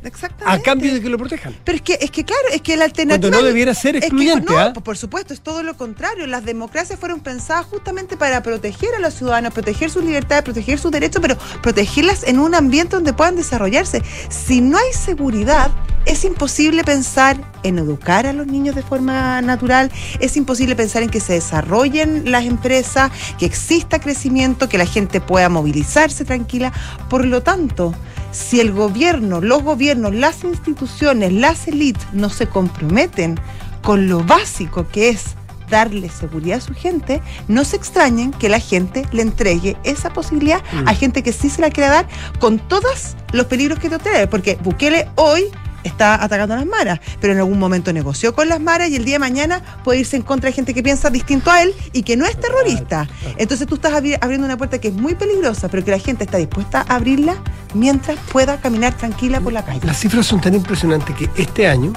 [0.45, 1.55] a cambio de que lo protejan.
[1.65, 3.21] Pero es que, es que claro, es que la alternativa.
[3.31, 6.27] Cuando no debiera ser es que- excluyente, no, pues por supuesto, es todo lo contrario.
[6.27, 10.91] Las democracias fueron pensadas justamente para proteger a los ciudadanos, proteger sus libertades, proteger sus
[10.91, 14.03] derechos, pero protegerlas en un ambiente donde puedan desarrollarse.
[14.29, 15.71] Si no hay seguridad,
[16.05, 21.11] es imposible pensar en educar a los niños de forma natural, es imposible pensar en
[21.11, 26.73] que se desarrollen las empresas, que exista crecimiento, que la gente pueda movilizarse tranquila.
[27.09, 27.95] Por lo tanto,
[28.33, 33.39] si el gobierno, los gobiernos, las instituciones, las élites no se comprometen
[33.83, 35.37] con lo básico que es
[35.70, 40.62] darle seguridad a su gente, no se extrañen que la gente le entregue esa posibilidad
[40.72, 40.89] Mm.
[40.89, 42.09] a gente que sí se la quiera dar
[42.39, 45.45] con todos los peligros que te trae, porque Bukele hoy
[45.85, 49.05] está atacando a las maras, pero en algún momento negoció con las maras y el
[49.05, 52.03] día de mañana puede irse en contra de gente que piensa distinto a él y
[52.03, 53.09] que no es terrorista.
[53.37, 56.24] Entonces tú estás abri- abriendo una puerta que es muy peligrosa, pero que la gente
[56.24, 57.35] está dispuesta a abrirla
[57.74, 59.80] mientras pueda caminar tranquila por la calle.
[59.85, 61.93] Las cifras son tan impresionantes que este año,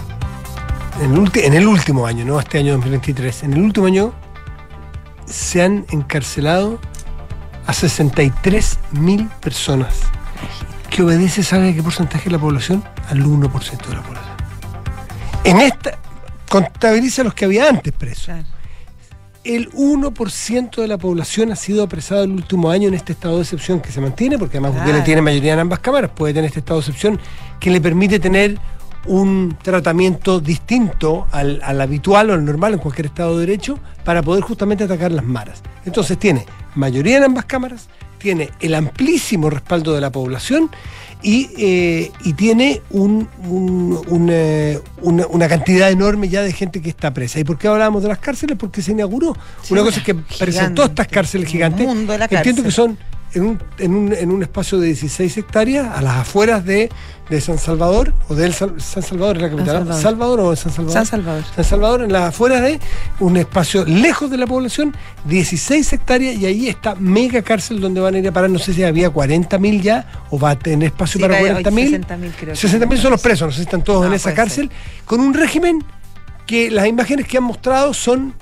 [1.01, 4.13] en el, en el último año, no este año 2023, en el último año
[5.25, 6.79] se han encarcelado
[7.67, 9.95] a 63 mil personas,
[10.95, 12.81] que obedece, ¿sabe a qué porcentaje de la población?
[13.09, 14.35] Al 1% de la población.
[15.43, 15.97] En esta,
[16.49, 18.33] contabiliza los que había antes presos.
[19.43, 23.41] El 1% de la población ha sido apresado el último año en este estado de
[23.41, 25.03] excepción que se mantiene, porque además Bukele Claro.
[25.03, 27.19] tiene mayoría en ambas cámaras, puede tener este estado de excepción
[27.59, 28.57] que le permite tener
[29.05, 34.23] un tratamiento distinto al, al habitual o al normal en cualquier estado de derecho para
[34.23, 35.61] poder justamente atacar las maras.
[35.85, 37.89] Entonces tiene mayoría en ambas cámaras,
[38.25, 40.71] tiene el amplísimo respaldo de la población
[41.21, 46.81] y, eh, y tiene un- un- un, eh, una, una cantidad enorme ya de gente
[46.81, 47.39] que está presa.
[47.39, 48.57] ¿Y por qué hablábamos de las cárceles?
[48.57, 49.37] Porque se inauguró.
[49.61, 51.85] Sí, una cosa es que presentó estas cárceles gigantes.
[51.85, 52.65] mundo de la Entiendo cárcel.
[52.65, 52.97] que son
[53.35, 56.89] en un, en un, en un espacio de 16 hectáreas, a las afueras de,
[57.29, 59.75] de San Salvador, o del San Salvador, es la capital.
[59.75, 60.01] Salvador.
[60.01, 60.93] Salvador o de San Salvador.
[60.93, 61.43] San Salvador.
[61.55, 62.79] San Salvador, en las afueras de
[63.19, 68.15] un espacio lejos de la población, 16 hectáreas, y ahí está mega cárcel donde van
[68.15, 71.19] a ir a parar, no sé si había 40.000 ya, o va a tener espacio
[71.19, 72.05] Sí, para va a- 40.000.
[72.05, 74.69] 60.000 creo que 60.000 son los presos, no sé si están todos en esa cárcel,
[75.05, 75.83] con un régimen
[76.47, 78.33] que las imágenes que han mostrado son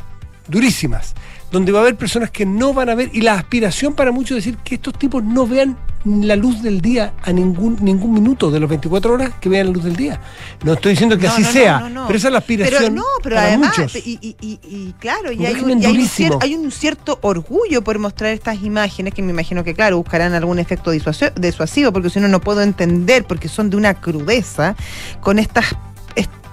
[0.47, 1.13] durísimas,
[1.53, 4.37] donde va a haber personas que no van a ver, y la aspiración para muchos
[4.39, 8.51] es decir que estos tipos no vean la luz del día a ningún ningún minuto
[8.51, 10.19] de los 24 horas que vean la luz del día.
[10.63, 12.93] No estoy diciendo que No, así no, sea, no, pero esa es la aspiración Pero
[12.95, 13.95] no, pero para además, muchos.
[13.95, 16.33] y, y- y- y claro, y hay, un, hay un durísimo.
[16.39, 20.33] cier- hay un cierto orgullo por mostrar estas imágenes que me imagino que, claro, buscarán
[20.33, 24.75] algún efecto disuasivo, porque si no, no puedo entender, porque son de una crudeza,
[25.21, 25.67] con estas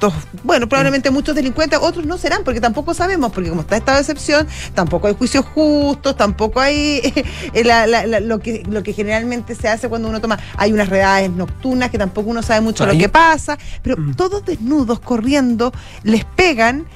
[0.01, 3.99] estos, bueno, probablemente muchos delincuentes, otros no serán, porque tampoco sabemos, porque como está esta
[3.99, 7.03] excepción, tampoco hay juicios justos, tampoco hay
[7.53, 10.73] eh, la- la- la- lo, que, lo que generalmente se hace cuando uno toma, hay
[10.73, 15.01] unas redades nocturnas que tampoco uno sabe mucho Ahí- lo que pasa, pero todos desnudos,
[15.01, 15.71] corriendo,
[16.03, 16.87] les pegan,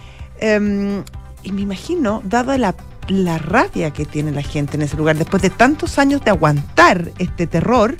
[0.41, 1.03] eh,
[1.43, 2.75] y me imagino, dada la,
[3.09, 7.11] la rabia que tiene la gente en ese lugar, después de tantos años de aguantar
[7.19, 7.99] este terror,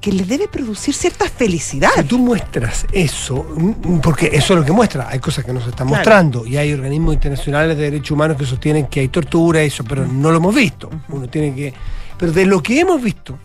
[0.00, 1.90] que les debe producir cierta felicidad.
[1.94, 5.60] Si tú muestras eso, mm, porque eso es lo que muestra, hay cosas que no
[5.60, 6.00] se están Claro.
[6.00, 10.06] mostrando y hay organismos internacionales de derechos humanos que sostienen que hay tortura, eso, pero
[10.06, 10.88] no lo hemos visto.
[11.08, 11.74] Uno tiene que.
[12.16, 13.38] Pero de lo que hemos visto,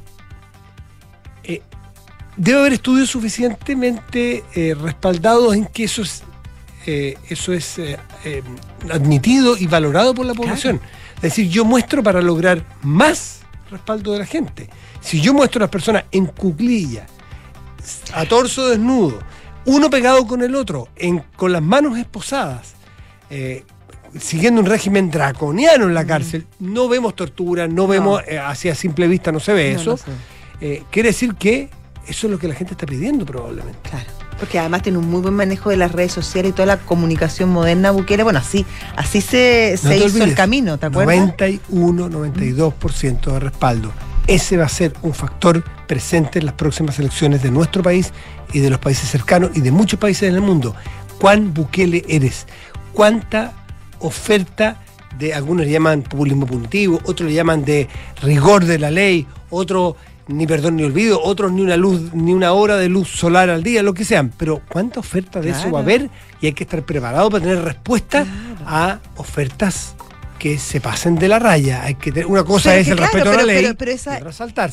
[1.44, 1.62] eh,
[2.38, 6.24] debe haber estudios suficientemente eh, respaldados en que eso es,
[6.86, 7.80] eh, eso es
[8.92, 10.80] admitido y valorado por la población.
[11.18, 13.40] Es decir, yo muestro para lograr más
[13.72, 14.70] respaldo de la gente.
[15.06, 17.06] Si yo muestro a las personas en cuclilla,
[18.14, 19.20] a torso desnudo,
[19.66, 22.74] uno pegado con el otro, en- con las manos esposadas,
[23.30, 23.64] eh,
[24.20, 29.08] siguiendo un régimen draconiano en la cárcel, no vemos tortura, no, vemos, eh, hacia simple
[29.08, 30.00] vista no se ve No, eso.
[30.08, 30.14] no.
[30.62, 31.70] Eh, quiere decir que
[32.08, 33.78] eso es lo que la gente está pidiendo probablemente.
[33.88, 34.06] Claro.
[34.40, 37.50] Porque además tiene un muy buen manejo de las redes sociales y toda la comunicación
[37.50, 38.24] moderna, Bukele.
[38.24, 41.16] Bueno, así, así se, hizo olvides, el camino, ¿te acuerdas?
[41.16, 43.92] 91, 92% de respaldo.
[44.28, 48.12] Ese va a ser un factor presente en las próximas elecciones de nuestro país
[48.54, 50.76] y de los países cercanos y de muchos países en el mundo.
[51.20, 52.48] ¿Cuán Bukele eres?
[52.92, 53.54] ¿Cuánta
[54.00, 54.82] oferta
[55.20, 57.88] de algunos le llaman populismo punitivo, otros le llaman de
[58.22, 59.96] rigor de la ley, otros
[60.28, 63.64] ni perdón ni olvido, otros ni una luz, ni una hora de luz solar al
[63.64, 64.32] día, lo que sean.
[64.38, 66.10] Pero cuánta oferta de eso va a haber
[66.42, 68.26] y hay que estar preparado para tener respuesta
[68.66, 69.96] a ofertas
[70.46, 71.82] que se pasen de la raya.
[71.86, 73.76] Hay que tener, una cosa Pero es que el claro, respeto a la ley, pero-
[73.80, 74.20] pero esa-.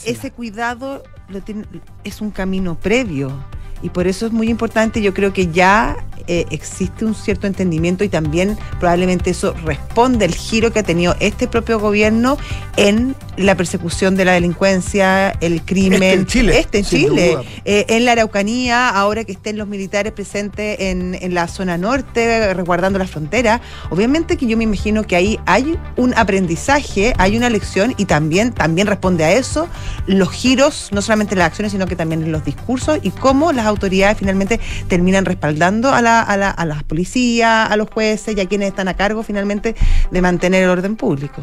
[0.05, 1.65] Ese cuidado lo tiene-
[2.05, 3.33] es un camino previo.
[3.81, 5.97] Y por eso es muy importante, yo creo que ya
[6.27, 11.15] eh, existe un cierto entendimiento y también probablemente eso responde al giro que ha tenido
[11.21, 12.39] este propio gobierno
[12.77, 16.03] en la persecución de la delincuencia, el crimen.
[16.03, 17.39] Este en Chile, Este en Chile.
[17.65, 22.53] Eh, en la Araucanía, ahora que estén los militares presentes en, en la zona norte,
[22.55, 23.61] resguardando la frontera,
[23.91, 28.53] obviamente que yo me imagino que ahí hay un aprendizaje, hay una lección y también,
[28.53, 29.69] también responde a eso
[30.07, 33.53] los giros, no solamente en las acciones, sino que también en los discursos y cómo
[33.53, 38.37] las autoridades finalmente terminan respaldando a la, a la, a las policías, a los jueces
[38.37, 39.75] y a quienes están a cargo finalmente
[40.11, 41.43] de mantener el orden público.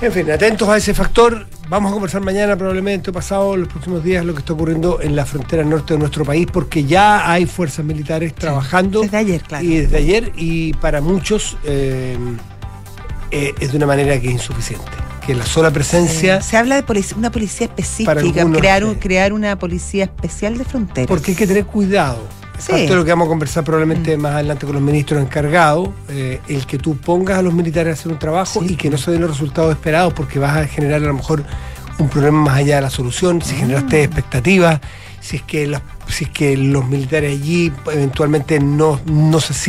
[0.00, 1.46] En fin, atentos a ese factor.
[1.68, 5.24] Vamos a conversar mañana, probablemente pasado, los próximos días, lo que está ocurriendo en la
[5.24, 9.02] frontera norte de nuestro país, porque ya hay fuerzas militares trabajando.
[9.02, 9.64] Desde ayer, claro.
[9.64, 12.16] Y desde ayer, y para muchos eh,
[13.30, 14.84] eh, es de una manera que es insuficiente.
[15.24, 16.40] Que la sola presencia.
[16.42, 18.98] Se habla de polic- una policía específica, algunos, crear, un- sí.
[18.98, 21.06] crear una policía especial de fronteras.
[21.06, 22.26] Porque hay que tener cuidado.
[22.64, 22.70] Sí.
[22.72, 26.40] Parte de lo que vamos a conversar probablemente más adelante con los ministros encargados, eh,
[26.48, 29.10] el que tú pongas a los militares a hacer un trabajo y que no se
[29.10, 31.44] den los resultados esperados porque vas a generar a lo mejor
[31.98, 34.80] un problema más allá de la solución, si generaste expectativas,
[35.20, 39.60] si es que las- si es que los militares allí eventualmente no, no se sienten